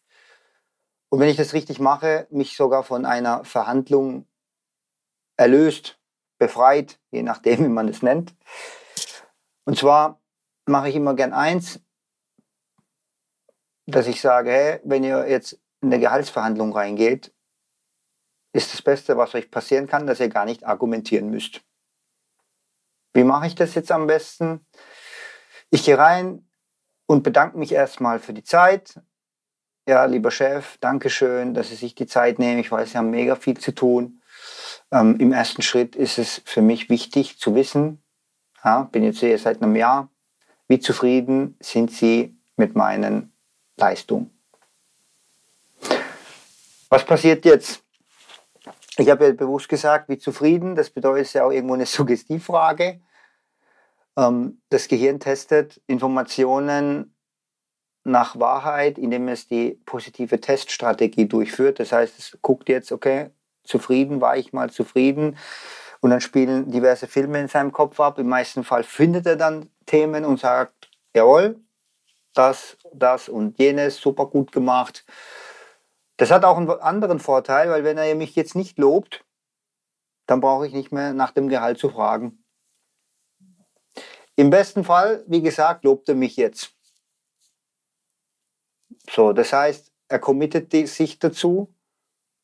Und 1.09 1.19
wenn 1.19 1.29
ich 1.29 1.37
das 1.37 1.53
richtig 1.53 1.79
mache, 1.79 2.27
mich 2.31 2.55
sogar 2.55 2.83
von 2.83 3.05
einer 3.05 3.45
Verhandlung 3.45 4.25
erlöst, 5.37 5.99
befreit, 6.37 6.99
je 7.11 7.23
nachdem, 7.23 7.59
wie 7.65 7.69
man 7.69 7.87
es 7.87 8.01
nennt. 8.01 8.35
Und 9.65 9.77
zwar 9.77 10.21
mache 10.65 10.89
ich 10.89 10.95
immer 10.95 11.15
gern 11.15 11.33
eins, 11.33 11.79
dass 13.85 14.07
ich 14.07 14.21
sage, 14.21 14.51
hey, 14.51 14.79
wenn 14.83 15.03
ihr 15.03 15.27
jetzt 15.29 15.53
in 15.81 15.91
eine 15.91 15.99
Gehaltsverhandlung 15.99 16.73
reingeht, 16.73 17.33
ist 18.53 18.73
das 18.73 18.81
Beste, 18.81 19.17
was 19.17 19.33
euch 19.35 19.51
passieren 19.51 19.87
kann, 19.87 20.07
dass 20.07 20.19
ihr 20.19 20.29
gar 20.29 20.45
nicht 20.45 20.65
argumentieren 20.65 21.29
müsst. 21.29 21.61
Wie 23.13 23.23
mache 23.23 23.47
ich 23.47 23.55
das 23.55 23.75
jetzt 23.75 23.91
am 23.91 24.07
besten? 24.07 24.65
Ich 25.69 25.83
gehe 25.83 25.97
rein 25.97 26.47
und 27.07 27.23
bedanke 27.23 27.57
mich 27.57 27.71
erstmal 27.71 28.19
für 28.19 28.33
die 28.33 28.43
Zeit. 28.43 28.99
Ja, 29.87 30.05
lieber 30.05 30.31
Chef, 30.31 30.77
danke 30.79 31.09
schön, 31.09 31.53
dass 31.53 31.69
Sie 31.69 31.75
sich 31.75 31.93
die 31.93 32.07
Zeit 32.07 32.39
nehmen. 32.39 32.59
Ich 32.59 32.71
weiß, 32.71 32.91
Sie 32.91 32.97
haben 32.97 33.09
mega 33.09 33.35
viel 33.35 33.59
zu 33.59 33.73
tun. 33.73 34.21
Ähm, 34.93 35.17
Im 35.17 35.33
ersten 35.33 35.63
Schritt 35.63 35.95
ist 35.95 36.19
es 36.19 36.43
für 36.45 36.61
mich 36.61 36.87
wichtig 36.87 37.39
zu 37.39 37.55
wissen, 37.55 38.03
ja, 38.63 38.83
bin 38.83 39.03
jetzt 39.03 39.19
hier 39.19 39.37
seit 39.39 39.61
einem 39.61 39.75
Jahr, 39.75 40.09
wie 40.67 40.79
zufrieden 40.79 41.57
sind 41.59 41.91
Sie 41.91 42.37
mit 42.57 42.75
meinen 42.75 43.33
Leistungen? 43.75 44.29
Was 46.89 47.03
passiert 47.03 47.43
jetzt? 47.43 47.83
Ich 48.97 49.09
habe 49.09 49.25
ja 49.25 49.33
bewusst 49.33 49.67
gesagt, 49.67 50.09
wie 50.09 50.19
zufrieden, 50.19 50.75
das 50.75 50.91
bedeutet 50.91 51.33
ja 51.33 51.45
auch 51.45 51.51
irgendwo 51.51 51.73
eine 51.73 51.85
Suggestivfrage. 51.87 53.01
Ähm, 54.15 54.61
das 54.69 54.87
Gehirn 54.87 55.19
testet 55.19 55.81
Informationen 55.87 57.15
nach 58.03 58.39
Wahrheit, 58.39 58.99
indem 58.99 59.27
es 59.27 59.47
die 59.47 59.81
positive 59.87 60.39
Teststrategie 60.39 61.27
durchführt. 61.27 61.79
Das 61.79 61.91
heißt, 61.91 62.19
es 62.19 62.37
guckt 62.43 62.69
jetzt, 62.69 62.91
okay, 62.91 63.31
zufrieden, 63.63 64.21
war 64.21 64.37
ich 64.37 64.53
mal 64.53 64.69
zufrieden. 64.69 65.37
Und 66.01 66.09
dann 66.09 66.21
spielen 66.21 66.69
diverse 66.71 67.07
Filme 67.07 67.39
in 67.39 67.47
seinem 67.47 67.71
Kopf 67.71 67.99
ab. 67.99 68.19
Im 68.19 68.27
meisten 68.27 68.63
Fall 68.63 68.83
findet 68.83 69.25
er 69.25 69.37
dann 69.37 69.69
Themen 69.85 70.25
und 70.25 70.39
sagt, 70.39 70.89
jawohl, 71.15 71.59
das, 72.33 72.77
das 72.93 73.29
und 73.29 73.57
jenes, 73.57 73.97
super 73.97 74.25
gut 74.25 74.51
gemacht. 74.51 75.05
Das 76.17 76.31
hat 76.31 76.45
auch 76.45 76.57
einen 76.57 76.69
anderen 76.69 77.19
Vorteil, 77.19 77.69
weil 77.69 77.83
wenn 77.83 77.97
er 77.97 78.15
mich 78.15 78.35
jetzt 78.35 78.55
nicht 78.55 78.77
lobt, 78.77 79.23
dann 80.25 80.41
brauche 80.41 80.67
ich 80.67 80.73
nicht 80.73 80.91
mehr 80.91 81.13
nach 81.13 81.31
dem 81.31 81.49
Gehalt 81.49 81.79
zu 81.79 81.89
fragen. 81.89 82.43
Im 84.35 84.49
besten 84.49 84.83
Fall, 84.83 85.23
wie 85.27 85.41
gesagt, 85.41 85.83
lobt 85.83 86.09
er 86.09 86.15
mich 86.15 86.35
jetzt. 86.37 86.75
So, 89.09 89.33
das 89.33 89.53
heißt, 89.53 89.91
er 90.07 90.19
committet 90.19 90.71
sich 90.71 91.19
dazu, 91.19 91.73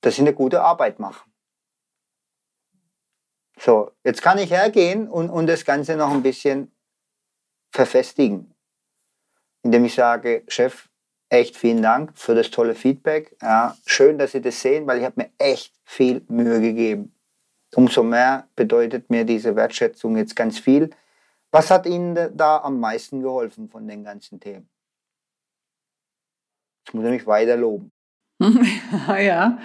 dass 0.01 0.13
ich 0.15 0.21
eine 0.21 0.33
gute 0.33 0.61
Arbeit 0.61 0.99
mache. 0.99 1.29
So, 3.59 3.91
jetzt 4.03 4.21
kann 4.21 4.37
ich 4.37 4.51
hergehen 4.51 5.09
und, 5.09 5.29
und 5.29 5.47
das 5.47 5.65
Ganze 5.65 5.97
noch 5.97 6.11
ein 6.11 6.23
bisschen 6.23 6.71
verfestigen, 7.71 8.55
indem 9.63 9.85
ich 9.85 9.95
sage, 9.95 10.43
Chef, 10.47 10.87
echt 11.27 11.57
vielen 11.57 11.81
Dank 11.81 12.17
für 12.17 12.35
das 12.35 12.51
tolle 12.51 12.73
Feedback. 12.73 13.35
Ja, 13.41 13.75
schön, 13.85 14.17
dass 14.17 14.31
Sie 14.31 14.41
das 14.41 14.61
sehen, 14.61 14.87
weil 14.87 14.99
ich 14.99 15.05
habe 15.05 15.21
mir 15.21 15.29
echt 15.37 15.75
viel 15.83 16.23
Mühe 16.29 16.61
gegeben. 16.61 17.13
Umso 17.75 18.01
mehr 18.01 18.47
bedeutet 18.55 19.09
mir 19.09 19.25
diese 19.25 19.55
Wertschätzung 19.55 20.17
jetzt 20.17 20.35
ganz 20.35 20.57
viel. 20.57 20.89
Was 21.51 21.69
hat 21.69 21.85
Ihnen 21.85 22.35
da 22.35 22.59
am 22.59 22.79
meisten 22.79 23.21
geholfen 23.21 23.69
von 23.69 23.87
den 23.87 24.03
ganzen 24.03 24.39
Themen? 24.39 24.69
Jetzt 26.85 26.93
muss 26.93 27.05
ich 27.05 27.11
mich 27.11 27.27
weiter 27.27 27.57
loben. 27.57 27.91
ja. 29.19 29.59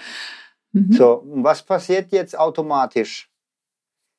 Mhm. 0.73 0.93
So, 0.93 1.15
und 1.15 1.45
was 1.45 1.63
passiert 1.63 2.13
jetzt 2.13 2.37
automatisch? 2.37 3.31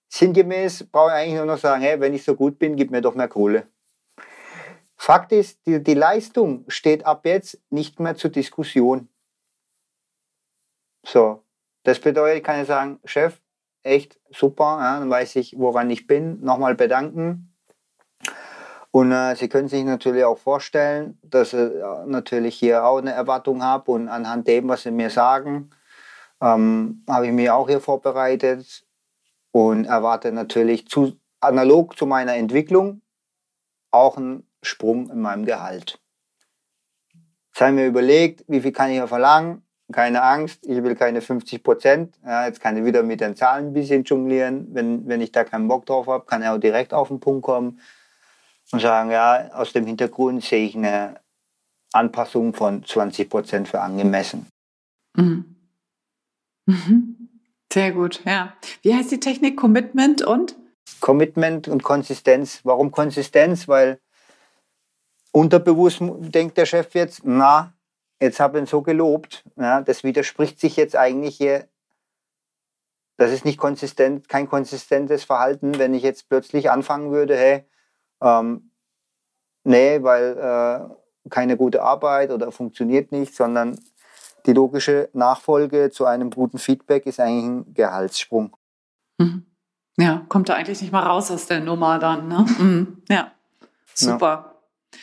Sinngemäß 0.09 0.85
brauche 0.85 1.09
ich 1.09 1.13
eigentlich 1.15 1.35
nur 1.35 1.45
noch 1.45 1.57
sagen, 1.57 1.81
hey, 1.81 1.99
wenn 1.99 2.13
ich 2.13 2.23
so 2.23 2.35
gut 2.35 2.57
bin, 2.57 2.75
gib 2.75 2.91
mir 2.91 3.01
doch 3.01 3.15
mehr 3.15 3.27
Kohle. 3.27 3.67
Fakt 4.95 5.31
ist, 5.33 5.65
die, 5.67 5.83
die 5.83 5.93
Leistung 5.93 6.63
steht 6.69 7.05
ab 7.05 7.25
jetzt 7.25 7.61
nicht 7.69 7.99
mehr 7.99 8.15
zur 8.15 8.29
Diskussion. 8.29 9.09
So, 11.05 11.43
das 11.83 11.99
bedeutet, 11.99 12.37
ich 12.37 12.43
kann 12.43 12.57
ja 12.57 12.65
sagen, 12.65 12.99
Chef, 13.03 13.41
echt 13.83 14.19
super, 14.31 14.77
ja, 14.79 14.99
dann 14.99 15.09
weiß 15.09 15.35
ich, 15.35 15.55
woran 15.57 15.89
ich 15.91 16.07
bin. 16.07 16.41
Nochmal 16.41 16.75
bedanken. 16.75 17.54
Und 18.95 19.11
äh, 19.11 19.35
Sie 19.35 19.49
können 19.49 19.67
sich 19.67 19.83
natürlich 19.83 20.23
auch 20.23 20.37
vorstellen, 20.37 21.19
dass 21.21 21.51
ich 21.51 21.59
äh, 21.59 22.05
natürlich 22.05 22.55
hier 22.55 22.85
auch 22.85 22.97
eine 22.97 23.11
Erwartung 23.11 23.61
habe 23.61 23.91
und 23.91 24.07
anhand 24.07 24.47
dem, 24.47 24.69
was 24.69 24.83
Sie 24.83 24.91
mir 24.91 25.09
sagen, 25.09 25.71
ähm, 26.39 27.03
habe 27.09 27.27
ich 27.27 27.33
mich 27.33 27.49
auch 27.49 27.67
hier 27.67 27.81
vorbereitet 27.81 28.85
und 29.51 29.83
erwarte 29.83 30.31
natürlich 30.31 30.87
zu, 30.87 31.19
analog 31.41 31.97
zu 31.97 32.05
meiner 32.05 32.35
Entwicklung 32.35 33.01
auch 33.91 34.15
einen 34.15 34.47
Sprung 34.61 35.09
in 35.09 35.19
meinem 35.19 35.43
Gehalt. 35.43 35.99
Jetzt 37.49 37.59
habe 37.59 37.71
ich 37.71 37.75
mir 37.75 37.87
überlegt, 37.87 38.45
wie 38.47 38.61
viel 38.61 38.71
kann 38.71 38.91
ich 38.91 38.95
hier 38.95 39.09
verlangen? 39.09 39.67
Keine 39.91 40.23
Angst, 40.23 40.65
ich 40.65 40.81
will 40.81 40.95
keine 40.95 41.19
50 41.19 41.61
Prozent. 41.61 42.17
Ja, 42.23 42.47
jetzt 42.47 42.61
kann 42.61 42.77
ich 42.77 42.85
wieder 42.85 43.03
mit 43.03 43.19
den 43.19 43.35
Zahlen 43.35 43.67
ein 43.67 43.73
bisschen 43.73 44.05
jonglieren. 44.05 44.69
Wenn, 44.73 45.05
wenn 45.05 45.19
ich 45.19 45.33
da 45.33 45.43
keinen 45.43 45.67
Bock 45.67 45.85
drauf 45.85 46.07
habe, 46.07 46.25
kann 46.25 46.41
er 46.41 46.53
auch 46.53 46.59
direkt 46.59 46.93
auf 46.93 47.09
den 47.09 47.19
Punkt 47.19 47.43
kommen 47.43 47.81
und 48.71 48.81
sagen, 48.81 49.11
ja, 49.11 49.51
aus 49.53 49.73
dem 49.73 49.85
Hintergrund 49.85 50.43
sehe 50.43 50.65
ich 50.65 50.75
eine 50.75 51.19
Anpassung 51.93 52.53
von 52.53 52.83
20 52.83 53.29
Prozent 53.29 53.67
für 53.67 53.81
angemessen. 53.81 54.47
Mhm. 55.15 55.55
Mhm. 56.65 57.29
Sehr 57.71 57.91
gut, 57.91 58.21
ja. 58.25 58.53
Wie 58.81 58.93
heißt 58.93 59.11
die 59.11 59.19
Technik? 59.19 59.57
Commitment 59.57 60.21
und? 60.21 60.55
Commitment 60.99 61.67
und 61.67 61.83
Konsistenz. 61.83 62.61
Warum 62.63 62.91
Konsistenz? 62.91 63.67
Weil 63.67 63.99
unterbewusst 65.31 65.99
denkt 66.01 66.57
der 66.57 66.65
Chef 66.65 66.93
jetzt, 66.93 67.21
na, 67.23 67.73
jetzt 68.21 68.39
habe 68.39 68.57
ich 68.57 68.63
ihn 68.63 68.67
so 68.67 68.81
gelobt. 68.81 69.43
Ja, 69.57 69.81
das 69.81 70.03
widerspricht 70.03 70.59
sich 70.59 70.75
jetzt 70.75 70.95
eigentlich 70.95 71.35
hier. 71.37 71.67
Das 73.17 73.31
ist 73.31 73.45
nicht 73.45 73.57
konsistent, 73.57 74.27
kein 74.27 74.49
konsistentes 74.49 75.23
Verhalten, 75.23 75.77
wenn 75.79 75.93
ich 75.93 76.03
jetzt 76.03 76.27
plötzlich 76.27 76.69
anfangen 76.69 77.11
würde, 77.11 77.37
hey, 77.37 77.65
ähm, 78.21 78.71
nee, 79.63 80.01
weil 80.01 80.37
äh, 80.37 81.29
keine 81.29 81.57
gute 81.57 81.81
Arbeit 81.81 82.31
oder 82.31 82.51
funktioniert 82.51 83.11
nicht, 83.11 83.35
sondern 83.35 83.79
die 84.45 84.53
logische 84.53 85.09
Nachfolge 85.13 85.89
zu 85.91 86.05
einem 86.05 86.29
guten 86.29 86.59
Feedback 86.59 87.05
ist 87.05 87.19
eigentlich 87.19 87.45
ein 87.45 87.73
Gehaltssprung. 87.73 88.55
Mhm. 89.17 89.45
Ja, 89.97 90.25
kommt 90.27 90.49
da 90.49 90.55
eigentlich 90.55 90.81
nicht 90.81 90.91
mal 90.91 91.03
raus 91.03 91.31
aus 91.31 91.47
der 91.47 91.61
Nummer 91.61 91.99
dann, 91.99 92.27
ne? 92.27 92.45
Mhm. 92.59 93.03
Ja, 93.09 93.31
super. 93.93 94.55
Ja. 94.93 94.99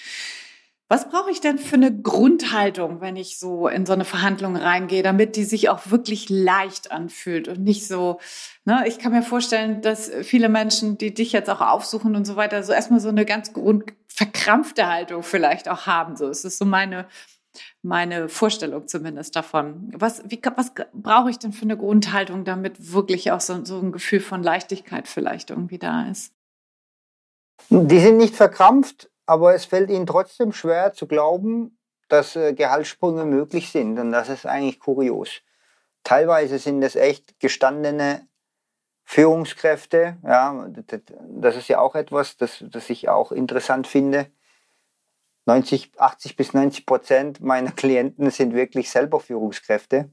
Was 0.93 1.09
brauche 1.09 1.31
ich 1.31 1.41
denn 1.41 1.57
für 1.57 1.77
eine 1.77 1.91
Grundhaltung, 1.91 3.01
wenn 3.01 3.17
ich 3.17 3.39
so 3.39 3.67
in 3.67 3.87
so 3.87 3.95
eine 3.95 4.05
Verhandlung 4.05 4.57
reingehe, 4.57 5.03
damit 5.03 5.37
die 5.37 5.45
sich 5.45 5.71
auch 5.71 5.91
wirklich 5.91 6.29
leicht 6.29 6.93
anfühlt 6.93 7.49
und 7.49 7.61
nicht 7.61 7.87
so, 7.87 8.21
ne, 8.67 8.85
ich 8.87 8.99
kann 8.99 9.13
mir 9.13 9.23
vorstellen, 9.23 9.81
dass 9.81 10.11
viele 10.21 10.51
Menschen, 10.51 10.99
die 10.99 11.15
dich 11.15 11.33
jetzt 11.33 11.49
auch 11.49 11.63
aufsuchen 11.63 12.15
und 12.15 12.27
so 12.27 12.37
weiter, 12.37 12.63
so 12.63 12.75
erstmal 12.75 13.01
so 13.01 13.09
eine 13.09 13.25
ganz 13.25 13.55
grundverkrampfte 13.55 14.87
Haltung 14.87 15.23
vielleicht 15.23 15.67
auch 15.71 15.87
haben. 15.87 16.15
So, 16.15 16.29
es 16.29 16.45
ist 16.45 16.59
so 16.59 16.67
meine, 16.67 17.07
meine 17.81 18.29
Vorstellung 18.29 18.87
zumindest 18.87 19.35
davon. 19.35 19.91
Was, 19.97 20.23
wie, 20.27 20.43
was 20.57 20.75
brauche 20.93 21.31
ich 21.31 21.39
denn 21.39 21.55
für 21.55 21.63
eine 21.63 21.79
Grundhaltung, 21.79 22.45
damit 22.45 22.93
wirklich 22.93 23.33
auch 23.33 23.41
so, 23.41 23.65
so 23.65 23.79
ein 23.79 23.93
Gefühl 23.93 24.21
von 24.21 24.43
Leichtigkeit 24.43 25.09
vielleicht 25.09 25.49
irgendwie 25.49 25.79
da 25.79 26.11
ist? 26.11 26.35
Die 27.71 27.99
sind 27.99 28.19
nicht 28.19 28.37
verkrampft, 28.37 29.09
aber 29.27 29.55
es 29.55 29.65
fällt 29.65 29.91
ihnen 29.91 30.07
trotzdem 30.07 30.53
schwer 30.53 30.93
zu 30.93 31.07
glauben, 31.07 31.79
dass 32.09 32.37
äh, 32.37 32.53
Gehaltssprünge 32.53 33.25
möglich 33.25 33.71
sind. 33.71 33.99
Und 33.99 34.13
das 34.13 34.29
ist 34.29 34.47
eigentlich 34.47 34.81
kurios. 34.81 35.41
Teilweise 36.05 36.59
sind 36.59 36.83
es 36.83 36.97
echt 36.97 37.39
gestandene 37.41 38.27
Führungskräfte, 39.05 40.17
ja, 40.25 40.69
das 41.29 41.57
ist 41.57 41.69
ja 41.69 41.81
auch 41.81 41.95
etwas, 41.95 42.37
das, 42.37 42.65
das 42.69 42.89
ich 42.89 43.09
auch 43.09 43.33
interessant 43.33 43.87
finde. 43.87 44.31
90, 45.45 45.93
80 45.99 46.37
bis 46.37 46.55
90 46.55 46.87
Prozent 46.87 47.41
meiner 47.41 47.73
Klienten 47.77 48.31
sind 48.31 48.55
wirklich 48.55 48.91
selber 48.91 49.21
Führungskräfte. 49.21 50.11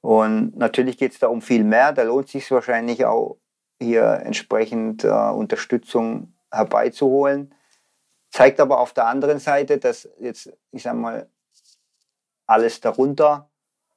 Und 0.00 0.56
natürlich 0.56 0.96
geht 0.96 1.12
es 1.12 1.18
da 1.18 1.28
um 1.28 1.42
viel 1.42 1.64
mehr. 1.64 1.92
Da 1.92 2.02
lohnt 2.02 2.26
es 2.26 2.32
sich 2.32 2.50
wahrscheinlich 2.50 3.04
auch, 3.04 3.38
hier 3.80 4.22
entsprechend 4.24 5.04
äh, 5.04 5.08
Unterstützung 5.08 6.34
herbeizuholen. 6.50 7.54
Zeigt 8.30 8.60
aber 8.60 8.80
auf 8.80 8.92
der 8.92 9.06
anderen 9.06 9.38
Seite, 9.38 9.78
dass 9.78 10.08
jetzt, 10.18 10.52
ich 10.70 10.82
sag 10.82 10.94
mal, 10.94 11.28
alles 12.46 12.80
darunter 12.80 13.50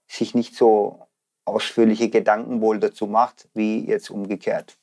sich 0.07 0.35
nicht 0.35 0.55
so 0.55 1.07
ausführliche 1.45 2.09
Gedanken 2.09 2.61
wohl 2.61 2.79
dazu 2.79 3.07
macht, 3.07 3.49
wie 3.53 3.85
jetzt 3.87 4.09
umgekehrt. 4.09 4.77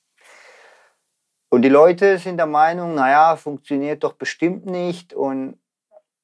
Und 1.50 1.62
die 1.62 1.70
Leute 1.70 2.18
sind 2.18 2.36
der 2.36 2.46
Meinung, 2.46 2.94
naja, 2.94 3.36
funktioniert 3.36 4.04
doch 4.04 4.14
bestimmt 4.14 4.66
nicht. 4.66 5.14
Und 5.14 5.58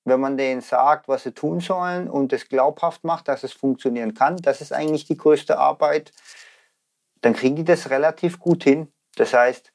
wenn 0.05 0.21
man 0.21 0.37
denen 0.37 0.61
sagt, 0.61 1.09
was 1.09 1.23
sie 1.23 1.33
tun 1.33 1.61
sollen 1.61 2.11
und 2.11 2.33
es 2.33 2.49
glaubhaft 2.49 3.05
macht, 3.05 3.29
dass 3.29 3.43
es 3.43 3.53
funktionieren 3.53 4.13
kann, 4.13 4.37
das 4.37 4.61
ist 4.61 4.73
eigentlich 4.73 5.07
die 5.07 5.17
größte 5.17 5.59
Arbeit, 5.59 6.13
dann 7.23 7.33
kriegen 7.33 7.57
die 7.57 7.65
das 7.65 7.89
relativ 7.89 8.39
gut 8.39 8.65
hin. 8.65 8.93
Das 9.17 9.33
heißt, 9.33 9.73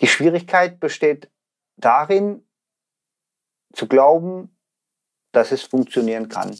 die 0.00 0.06
Schwierigkeit 0.06 0.80
besteht 0.80 1.30
darin, 1.76 2.44
zu 3.72 3.86
glauben, 3.86 4.56
dass 5.32 5.52
es 5.52 5.62
funktionieren 5.62 6.28
kann. 6.28 6.56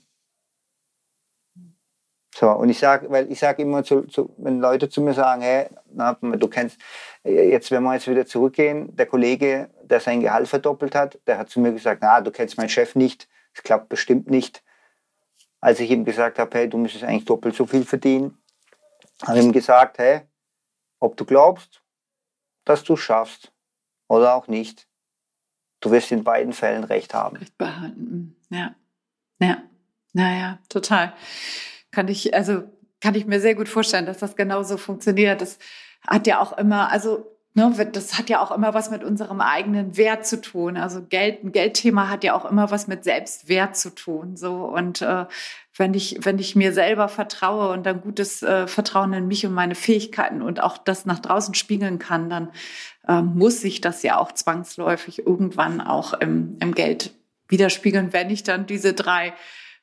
So, 2.34 2.48
und 2.50 2.70
ich 2.70 2.78
sage, 2.78 3.10
weil 3.10 3.30
ich 3.30 3.40
sage 3.40 3.62
immer, 3.62 3.82
zu, 3.82 4.02
zu, 4.02 4.32
wenn 4.38 4.60
Leute 4.60 4.88
zu 4.88 5.02
mir 5.02 5.14
sagen, 5.14 5.42
hey, 5.42 5.68
na, 5.92 6.14
du 6.14 6.48
kennst, 6.48 6.78
jetzt, 7.24 7.70
wenn 7.70 7.82
wir 7.82 7.94
jetzt 7.94 8.08
wieder 8.08 8.24
zurückgehen, 8.24 8.94
der 8.94 9.06
Kollege, 9.06 9.68
der 9.82 10.00
sein 10.00 10.20
Gehalt 10.20 10.48
verdoppelt 10.48 10.94
hat, 10.94 11.18
der 11.26 11.38
hat 11.38 11.50
zu 11.50 11.60
mir 11.60 11.72
gesagt, 11.72 12.00
na, 12.02 12.20
du 12.20 12.30
kennst 12.30 12.56
meinen 12.56 12.68
Chef 12.68 12.94
nicht, 12.94 13.28
es 13.52 13.62
klappt 13.62 13.88
bestimmt 13.88 14.30
nicht. 14.30 14.62
Als 15.60 15.80
ich 15.80 15.90
ihm 15.90 16.04
gesagt 16.04 16.38
habe, 16.38 16.56
hey, 16.56 16.68
du 16.68 16.78
müsstest 16.78 17.04
eigentlich 17.04 17.24
doppelt 17.24 17.54
so 17.56 17.66
viel 17.66 17.84
verdienen, 17.84 18.38
habe 19.26 19.38
ich 19.38 19.44
ihm 19.44 19.52
gesagt, 19.52 19.98
hey, 19.98 20.22
ob 21.00 21.16
du 21.16 21.24
glaubst, 21.24 21.82
dass 22.70 22.84
du 22.84 22.96
schaffst 22.96 23.52
oder 24.08 24.34
auch 24.34 24.48
nicht, 24.48 24.86
du 25.80 25.90
wirst 25.90 26.10
in 26.12 26.24
beiden 26.24 26.52
Fällen 26.52 26.84
recht 26.84 27.14
haben. 27.14 27.36
Recht 27.36 27.58
behalten, 27.58 28.36
ja. 28.50 28.74
Ja, 29.42 29.62
naja, 30.12 30.58
total 30.68 31.14
kann 31.90 32.08
ich, 32.08 32.34
also 32.34 32.62
kann 33.00 33.14
ich 33.14 33.26
mir 33.26 33.40
sehr 33.40 33.54
gut 33.54 33.68
vorstellen, 33.68 34.06
dass 34.06 34.18
das 34.18 34.36
genauso 34.36 34.76
funktioniert. 34.76 35.40
Das 35.40 35.58
hat 36.06 36.26
ja 36.26 36.40
auch 36.40 36.56
immer, 36.56 36.90
also 36.90 37.26
ne, 37.54 37.72
das 37.92 38.18
hat 38.18 38.28
ja 38.28 38.42
auch 38.42 38.50
immer 38.50 38.74
was 38.74 38.90
mit 38.90 39.02
unserem 39.04 39.40
eigenen 39.40 39.96
Wert 39.96 40.26
zu 40.26 40.40
tun. 40.40 40.76
Also 40.76 41.02
Geld, 41.02 41.42
ein 41.42 41.52
Geldthema 41.52 42.08
hat 42.08 42.24
ja 42.24 42.34
auch 42.34 42.44
immer 42.44 42.70
was 42.70 42.86
mit 42.86 43.04
Selbstwert 43.04 43.76
zu 43.76 43.94
tun. 43.94 44.36
So 44.36 44.66
und 44.66 45.02
äh, 45.02 45.26
wenn 45.80 45.94
ich, 45.94 46.18
wenn 46.20 46.38
ich 46.38 46.54
mir 46.54 46.72
selber 46.72 47.08
vertraue 47.08 47.72
und 47.72 47.84
dann 47.86 48.02
gutes 48.02 48.42
äh, 48.42 48.68
Vertrauen 48.68 49.14
in 49.14 49.26
mich 49.26 49.46
und 49.46 49.54
meine 49.54 49.74
Fähigkeiten 49.74 50.42
und 50.42 50.62
auch 50.62 50.78
das 50.78 51.06
nach 51.06 51.18
draußen 51.18 51.54
spiegeln 51.54 51.98
kann, 51.98 52.28
dann 52.28 52.52
äh, 53.08 53.22
muss 53.22 53.62
sich 53.62 53.80
das 53.80 54.02
ja 54.02 54.18
auch 54.18 54.30
zwangsläufig 54.30 55.26
irgendwann 55.26 55.80
auch 55.80 56.12
im, 56.12 56.58
im 56.60 56.74
Geld 56.74 57.14
widerspiegeln, 57.48 58.12
wenn 58.12 58.28
ich 58.28 58.42
dann 58.42 58.66
diese 58.66 58.92
drei 58.92 59.32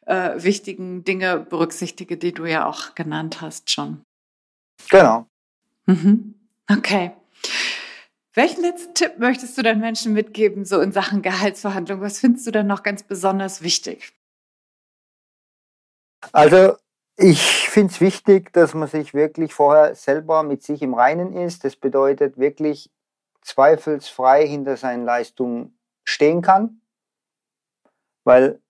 äh, 0.05 0.41
wichtigen 0.41 1.03
Dinge 1.03 1.39
berücksichtige, 1.39 2.15
die 2.15 2.31
du 2.31 2.45
ja 2.45 2.67
auch 2.67 2.93
genannt 2.93 3.41
hast 3.41 3.71
schon. 3.71 4.03
Genau. 4.91 5.25
Mhm. 5.87 6.35
Okay. 6.71 7.11
Welchen 8.35 8.61
letzten 8.61 8.93
Tipp 8.93 9.17
möchtest 9.17 9.57
du 9.57 9.63
den 9.63 9.79
Menschen 9.79 10.13
mitgeben, 10.13 10.63
so 10.63 10.79
in 10.79 10.91
Sachen 10.91 11.23
Gehaltsverhandlung? 11.23 12.01
Was 12.01 12.19
findest 12.19 12.45
du 12.45 12.51
denn 12.51 12.67
noch 12.67 12.83
ganz 12.83 13.01
besonders 13.01 13.63
wichtig? 13.63 14.13
Also, 16.31 16.75
ich 17.15 17.69
finde 17.69 17.93
es 17.93 18.01
wichtig, 18.01 18.53
dass 18.53 18.73
man 18.73 18.87
sich 18.87 19.13
wirklich 19.13 19.53
vorher 19.53 19.95
selber 19.95 20.43
mit 20.43 20.63
sich 20.63 20.81
im 20.81 20.93
Reinen 20.93 21.33
ist. 21.33 21.63
Das 21.63 21.75
bedeutet 21.75 22.37
wirklich 22.37 22.91
zweifelsfrei 23.41 24.47
hinter 24.47 24.77
seinen 24.77 25.05
Leistungen 25.05 25.79
stehen 26.03 26.41
kann. 26.41 26.81
Weil 28.23 28.61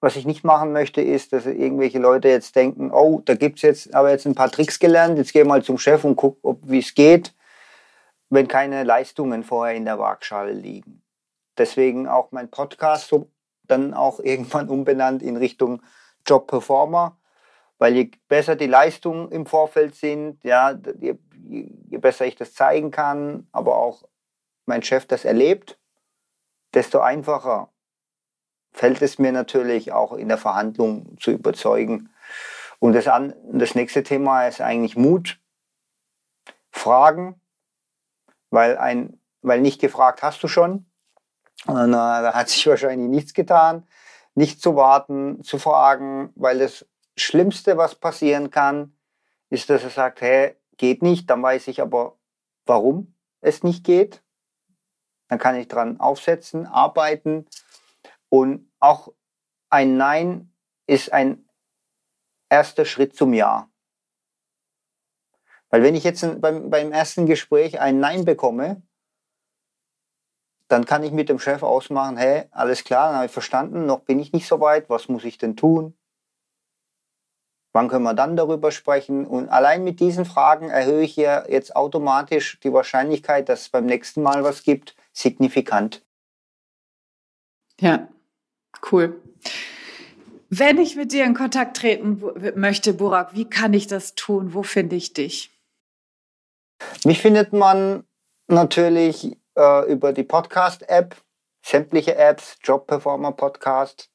was 0.00 0.16
ich 0.16 0.26
nicht 0.26 0.44
machen 0.44 0.72
möchte, 0.72 1.00
ist, 1.00 1.32
dass 1.32 1.46
irgendwelche 1.46 1.98
Leute 1.98 2.28
jetzt 2.28 2.54
denken, 2.54 2.90
oh, 2.92 3.22
da 3.24 3.34
gibt 3.34 3.56
es 3.56 3.62
jetzt 3.62 3.94
aber 3.94 4.10
jetzt 4.10 4.26
ein 4.26 4.34
paar 4.34 4.50
Tricks 4.50 4.78
gelernt, 4.78 5.18
jetzt 5.18 5.32
geh 5.32 5.42
mal 5.44 5.62
zum 5.62 5.78
Chef 5.78 6.04
und 6.04 6.16
guck, 6.16 6.38
wie 6.62 6.80
es 6.80 6.94
geht, 6.94 7.34
wenn 8.28 8.48
keine 8.48 8.84
Leistungen 8.84 9.42
vorher 9.42 9.74
in 9.74 9.84
der 9.84 9.98
Waagschale 9.98 10.52
liegen. 10.52 11.02
Deswegen 11.56 12.06
auch 12.06 12.32
mein 12.32 12.50
Podcast 12.50 13.08
so 13.08 13.30
dann 13.64 13.94
auch 13.94 14.20
irgendwann 14.22 14.68
umbenannt 14.68 15.22
in 15.22 15.36
Richtung 15.36 15.82
Job 16.26 16.46
Performer, 16.46 17.16
weil 17.78 17.94
je 17.94 18.10
besser 18.28 18.56
die 18.56 18.66
Leistungen 18.66 19.30
im 19.30 19.46
Vorfeld 19.46 19.94
sind, 19.94 20.42
ja, 20.44 20.78
je, 20.98 21.16
je 21.42 21.98
besser 21.98 22.26
ich 22.26 22.36
das 22.36 22.54
zeigen 22.54 22.90
kann, 22.90 23.46
aber 23.52 23.76
auch 23.76 24.04
mein 24.66 24.82
Chef 24.82 25.06
das 25.06 25.24
erlebt, 25.24 25.78
desto 26.74 27.00
einfacher 27.00 27.70
fällt 28.72 29.00
es 29.00 29.18
mir 29.18 29.32
natürlich 29.32 29.92
auch 29.92 30.12
in 30.12 30.28
der 30.28 30.38
Verhandlung 30.38 31.16
zu 31.18 31.30
überzeugen. 31.30 32.10
Und 32.78 32.92
das, 32.92 33.08
an, 33.08 33.34
das 33.50 33.74
nächste 33.74 34.02
Thema 34.02 34.46
ist 34.46 34.60
eigentlich 34.60 34.96
Mut, 34.96 35.40
Fragen, 36.70 37.40
weil, 38.50 38.76
ein, 38.76 39.18
weil 39.40 39.62
nicht 39.62 39.80
gefragt 39.80 40.22
hast 40.22 40.42
du 40.42 40.48
schon. 40.48 40.84
Und, 41.66 41.88
äh, 41.88 41.92
da 41.92 42.34
hat 42.34 42.50
sich 42.50 42.66
wahrscheinlich 42.66 43.08
nichts 43.08 43.32
getan. 43.32 43.86
Nicht 44.36 44.60
zu 44.60 44.76
warten, 44.76 45.42
zu 45.42 45.58
fragen, 45.58 46.30
weil 46.36 46.58
das 46.58 46.86
Schlimmste, 47.16 47.78
was 47.78 47.94
passieren 47.94 48.50
kann, 48.50 48.96
ist, 49.48 49.70
dass 49.70 49.82
er 49.82 49.90
sagt, 49.90 50.20
hey, 50.20 50.56
geht 50.76 51.02
nicht, 51.02 51.30
dann 51.30 51.42
weiß 51.42 51.68
ich 51.68 51.80
aber, 51.80 52.18
warum 52.66 53.14
es 53.40 53.62
nicht 53.62 53.82
geht. 53.82 54.22
Dann 55.28 55.38
kann 55.38 55.56
ich 55.56 55.68
dran 55.68 55.98
aufsetzen, 55.98 56.66
arbeiten 56.66 57.46
und 58.28 58.70
auch 58.78 59.12
ein 59.70 59.96
Nein 59.96 60.52
ist 60.86 61.12
ein 61.12 61.48
erster 62.50 62.84
Schritt 62.84 63.16
zum 63.16 63.32
Ja. 63.32 63.70
Weil 65.70 65.82
wenn 65.82 65.94
ich 65.94 66.04
jetzt 66.04 66.40
beim, 66.40 66.68
beim 66.70 66.92
ersten 66.92 67.26
Gespräch 67.26 67.80
ein 67.80 67.98
Nein 67.98 68.24
bekomme, 68.26 68.82
dann 70.68 70.84
kann 70.84 71.02
ich 71.02 71.12
mit 71.12 71.28
dem 71.28 71.38
Chef 71.38 71.62
ausmachen, 71.62 72.16
hey, 72.16 72.44
alles 72.50 72.84
klar, 72.84 73.08
dann 73.08 73.16
habe 73.16 73.26
ich 73.26 73.32
verstanden, 73.32 73.86
noch 73.86 74.00
bin 74.00 74.18
ich 74.18 74.32
nicht 74.32 74.46
so 74.46 74.60
weit, 74.60 74.90
was 74.90 75.08
muss 75.08 75.24
ich 75.24 75.38
denn 75.38 75.56
tun? 75.56 75.96
Wann 77.72 77.88
können 77.88 78.04
wir 78.04 78.14
dann 78.14 78.36
darüber 78.36 78.72
sprechen? 78.72 79.26
Und 79.26 79.48
allein 79.50 79.84
mit 79.84 80.00
diesen 80.00 80.24
Fragen 80.24 80.70
erhöhe 80.70 81.02
ich 81.02 81.14
ja 81.16 81.46
jetzt 81.46 81.76
automatisch 81.76 82.58
die 82.60 82.72
Wahrscheinlichkeit, 82.72 83.48
dass 83.48 83.62
es 83.62 83.68
beim 83.68 83.84
nächsten 83.84 84.22
Mal 84.22 84.42
was 84.44 84.62
gibt, 84.62 84.96
signifikant. 85.12 86.02
Ja, 87.78 88.08
Cool. 88.90 89.20
Wenn 90.48 90.78
ich 90.78 90.96
mit 90.96 91.12
dir 91.12 91.24
in 91.24 91.34
Kontakt 91.34 91.76
treten 91.76 92.22
möchte, 92.54 92.94
Burak, 92.94 93.34
wie 93.34 93.46
kann 93.46 93.74
ich 93.74 93.86
das 93.86 94.14
tun? 94.14 94.54
Wo 94.54 94.62
finde 94.62 94.96
ich 94.96 95.12
dich? 95.12 95.50
Mich 97.04 97.20
findet 97.20 97.52
man 97.52 98.04
natürlich 98.46 99.36
äh, 99.56 99.90
über 99.90 100.12
die 100.12 100.22
Podcast-App, 100.22 101.16
sämtliche 101.64 102.16
Apps, 102.16 102.56
Job 102.62 102.86
Performer 102.86 103.32
Podcast. 103.32 104.10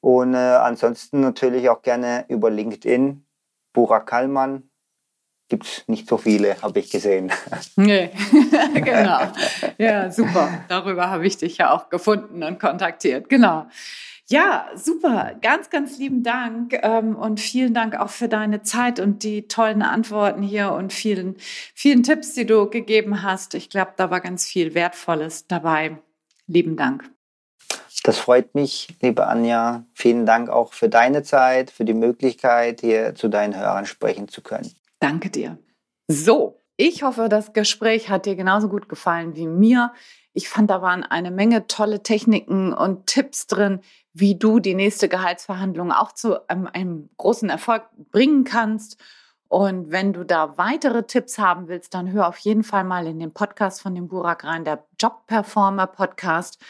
Und 0.00 0.34
äh, 0.34 0.36
ansonsten 0.36 1.20
natürlich 1.20 1.68
auch 1.70 1.82
gerne 1.82 2.24
über 2.28 2.50
LinkedIn, 2.50 3.26
Burak 3.72 4.06
Kallmann. 4.06 4.70
Gibt 5.48 5.64
es 5.64 5.88
nicht 5.88 6.08
so 6.08 6.16
viele, 6.16 6.60
habe 6.62 6.78
ich 6.78 6.90
gesehen. 6.90 7.30
Nee, 7.76 8.10
genau. 8.74 9.32
Ja, 9.78 10.10
super. 10.10 10.64
Darüber 10.68 11.10
habe 11.10 11.26
ich 11.26 11.36
dich 11.36 11.58
ja 11.58 11.72
auch 11.72 11.90
gefunden 11.90 12.42
und 12.42 12.58
kontaktiert. 12.60 13.28
Genau. 13.28 13.66
Ja, 14.28 14.70
super. 14.74 15.34
Ganz, 15.42 15.68
ganz 15.68 15.98
lieben 15.98 16.22
Dank 16.22 16.78
ähm, 16.82 17.14
und 17.14 17.40
vielen 17.40 17.74
Dank 17.74 17.94
auch 17.94 18.08
für 18.08 18.28
deine 18.28 18.62
Zeit 18.62 18.98
und 18.98 19.22
die 19.22 19.48
tollen 19.48 19.82
Antworten 19.82 20.42
hier 20.42 20.72
und 20.72 20.92
vielen, 20.92 21.36
vielen 21.74 22.02
Tipps, 22.02 22.32
die 22.32 22.46
du 22.46 22.70
gegeben 22.70 23.22
hast. 23.22 23.54
Ich 23.54 23.68
glaube, 23.68 23.92
da 23.96 24.10
war 24.10 24.20
ganz 24.20 24.46
viel 24.46 24.74
Wertvolles 24.74 25.46
dabei. 25.46 25.98
Lieben 26.46 26.76
Dank. 26.76 27.10
Das 28.02 28.18
freut 28.18 28.54
mich, 28.54 28.88
liebe 29.00 29.26
Anja. 29.26 29.84
Vielen 29.94 30.26
Dank 30.26 30.48
auch 30.48 30.72
für 30.72 30.88
deine 30.88 31.22
Zeit, 31.22 31.70
für 31.70 31.84
die 31.84 31.94
Möglichkeit, 31.94 32.80
hier 32.80 33.14
zu 33.14 33.28
deinen 33.28 33.56
Hörern 33.56 33.86
sprechen 33.86 34.28
zu 34.28 34.42
können. 34.42 34.70
Danke 35.00 35.30
dir. 35.30 35.58
So, 36.08 36.60
ich 36.76 37.02
hoffe, 37.02 37.28
das 37.28 37.52
Gespräch 37.52 38.10
hat 38.10 38.26
dir 38.26 38.36
genauso 38.36 38.68
gut 38.68 38.88
gefallen 38.88 39.36
wie 39.36 39.46
mir. 39.46 39.92
Ich 40.32 40.48
fand, 40.48 40.68
da 40.70 40.82
waren 40.82 41.04
eine 41.04 41.30
Menge 41.30 41.66
tolle 41.66 42.02
Techniken 42.02 42.72
und 42.72 43.06
Tipps 43.06 43.46
drin, 43.46 43.80
wie 44.14 44.38
du 44.38 44.60
die 44.60 44.74
nächste 44.74 45.08
Gehaltsverhandlung 45.08 45.92
auch 45.92 46.12
zu 46.12 46.48
einem, 46.48 46.68
einem 46.68 47.10
großen 47.16 47.50
Erfolg 47.50 47.82
bringen 48.12 48.44
kannst. 48.44 48.96
Und 49.48 49.90
wenn 49.90 50.12
du 50.12 50.24
da 50.24 50.56
weitere 50.56 51.02
Tipps 51.02 51.38
haben 51.38 51.68
willst, 51.68 51.94
dann 51.94 52.10
hör 52.12 52.28
auf 52.28 52.38
jeden 52.38 52.62
Fall 52.62 52.84
mal 52.84 53.06
in 53.06 53.18
den 53.18 53.34
Podcast 53.34 53.82
von 53.82 53.94
dem 53.94 54.08
Burak 54.08 54.44
rein, 54.44 54.64
der 54.64 54.86
Job 55.00 55.26
Performer 55.26 55.88
Podcast. 55.88 56.62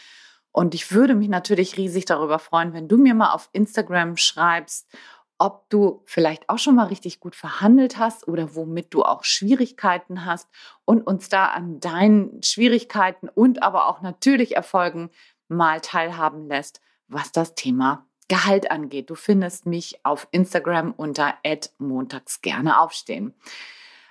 Und 0.53 0.75
ich 0.75 0.91
würde 0.93 1.15
mich 1.15 1.29
natürlich 1.29 1.77
riesig 1.77 2.07
darüber 2.07 2.39
freuen, 2.39 2.73
wenn 2.73 2.89
du 2.89 2.97
mir 2.97 3.15
mal 3.15 3.33
auf 3.33 3.51
Instagram 3.53 4.17
schreibst, 4.17 4.89
ob 5.37 5.69
du 5.69 6.03
vielleicht 6.07 6.49
auch 6.49 6.59
schon 6.59 6.77
mal 6.77 6.87
richtig 6.87 7.21
gut 7.21 7.37
verhandelt 7.37 7.99
hast 7.99 8.27
oder 8.29 8.55
womit 8.55 8.95
du 8.95 9.03
auch 9.03 9.25
Schwierigkeiten 9.25 10.25
hast 10.25 10.49
und 10.85 11.07
uns 11.07 11.29
da 11.29 11.47
an 11.47 11.81
deinen 11.81 12.43
Schwierigkeiten 12.43 13.29
und 13.29 13.63
aber 13.63 13.89
auch 13.89 14.01
natürlich 14.01 14.57
Erfolgen 14.57 15.11
mal 15.49 15.81
teilhaben 15.81 16.47
lässt, 16.47 16.81
was 17.09 17.33
das 17.33 17.55
Thema 17.55 18.07
Gehalt 18.29 18.71
angeht. 18.71 19.11
Du 19.11 19.15
findest 19.15 19.67
mich 19.67 20.01
auf 20.05 20.29
Instagram 20.31 20.95
unter 20.97 21.35
montags 21.79 22.41
gerne 22.41 22.81
aufstehen. 22.81 23.35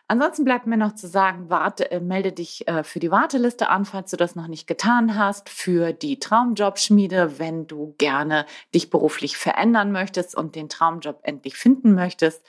Ansonsten 0.08 0.46
bleibt 0.46 0.68
mir 0.68 0.78
noch 0.78 0.94
zu 0.94 1.08
sagen, 1.08 1.50
warte, 1.50 1.90
äh, 1.90 2.00
melde 2.00 2.32
dich 2.34 2.68
äh, 2.68 2.84
für 2.84 3.00
die 3.00 3.10
Warteliste 3.10 3.70
an, 3.70 3.86
falls 3.86 4.12
du 4.12 4.18
das 4.18 4.36
noch 4.36 4.46
nicht 4.48 4.68
getan 4.68 5.18
hast, 5.18 5.50
für 5.50 5.94
die 5.94 6.20
Traumjobschmiede, 6.20 7.40
wenn 7.40 7.66
du 7.68 7.96
gerne 7.98 8.46
dich 8.76 8.92
beruflich 8.92 9.38
verändern 9.38 9.92
möchtest 9.92 10.36
und 10.36 10.56
den 10.56 10.70
Traumjob 10.70 11.20
endlich 11.24 11.56
finden 11.56 11.96
möchtest. 11.96 12.46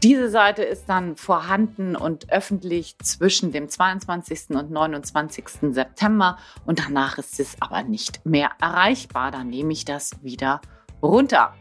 Diese 0.04 0.30
Seite 0.30 0.64
ist 0.64 0.88
dann 0.88 1.16
vorhanden 1.16 1.96
und 1.96 2.32
öffentlich 2.32 3.00
zwischen 3.00 3.52
dem 3.52 3.68
22. 3.68 4.50
und 4.52 4.70
29. 4.70 5.74
September 5.74 6.38
und 6.66 6.80
danach 6.80 7.18
ist 7.18 7.40
es 7.40 7.56
aber 7.62 7.82
nicht 7.82 8.24
mehr 8.24 8.52
erreichbar. 8.62 9.32
Dann 9.32 9.50
nehme 9.50 9.74
ich 9.74 9.86
das 9.86 10.12
wieder 10.22 10.62
runter. 11.02 11.56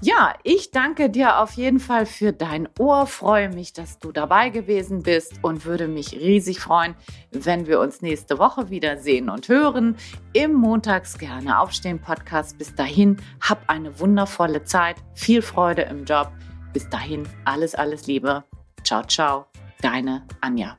Ja, 0.00 0.34
ich 0.44 0.70
danke 0.70 1.10
dir 1.10 1.40
auf 1.40 1.52
jeden 1.52 1.80
Fall 1.80 2.06
für 2.06 2.32
dein 2.32 2.68
Ohr, 2.78 3.06
freue 3.06 3.48
mich, 3.48 3.72
dass 3.72 3.98
du 3.98 4.12
dabei 4.12 4.48
gewesen 4.48 5.02
bist 5.02 5.40
und 5.42 5.64
würde 5.64 5.88
mich 5.88 6.12
riesig 6.12 6.60
freuen, 6.60 6.94
wenn 7.32 7.66
wir 7.66 7.80
uns 7.80 8.00
nächste 8.00 8.38
Woche 8.38 8.70
wiedersehen 8.70 9.28
und 9.28 9.48
hören 9.48 9.96
im 10.34 10.52
Montags 10.54 11.18
gerne 11.18 11.58
aufstehen 11.58 12.00
Podcast. 12.00 12.58
Bis 12.58 12.74
dahin, 12.76 13.16
hab 13.40 13.68
eine 13.68 13.98
wundervolle 13.98 14.62
Zeit, 14.62 14.96
viel 15.14 15.42
Freude 15.42 15.82
im 15.82 16.04
Job. 16.04 16.30
Bis 16.72 16.88
dahin, 16.88 17.28
alles, 17.44 17.74
alles 17.74 18.06
Liebe. 18.06 18.44
Ciao, 18.84 19.02
ciao, 19.02 19.46
deine 19.82 20.24
Anja. 20.40 20.76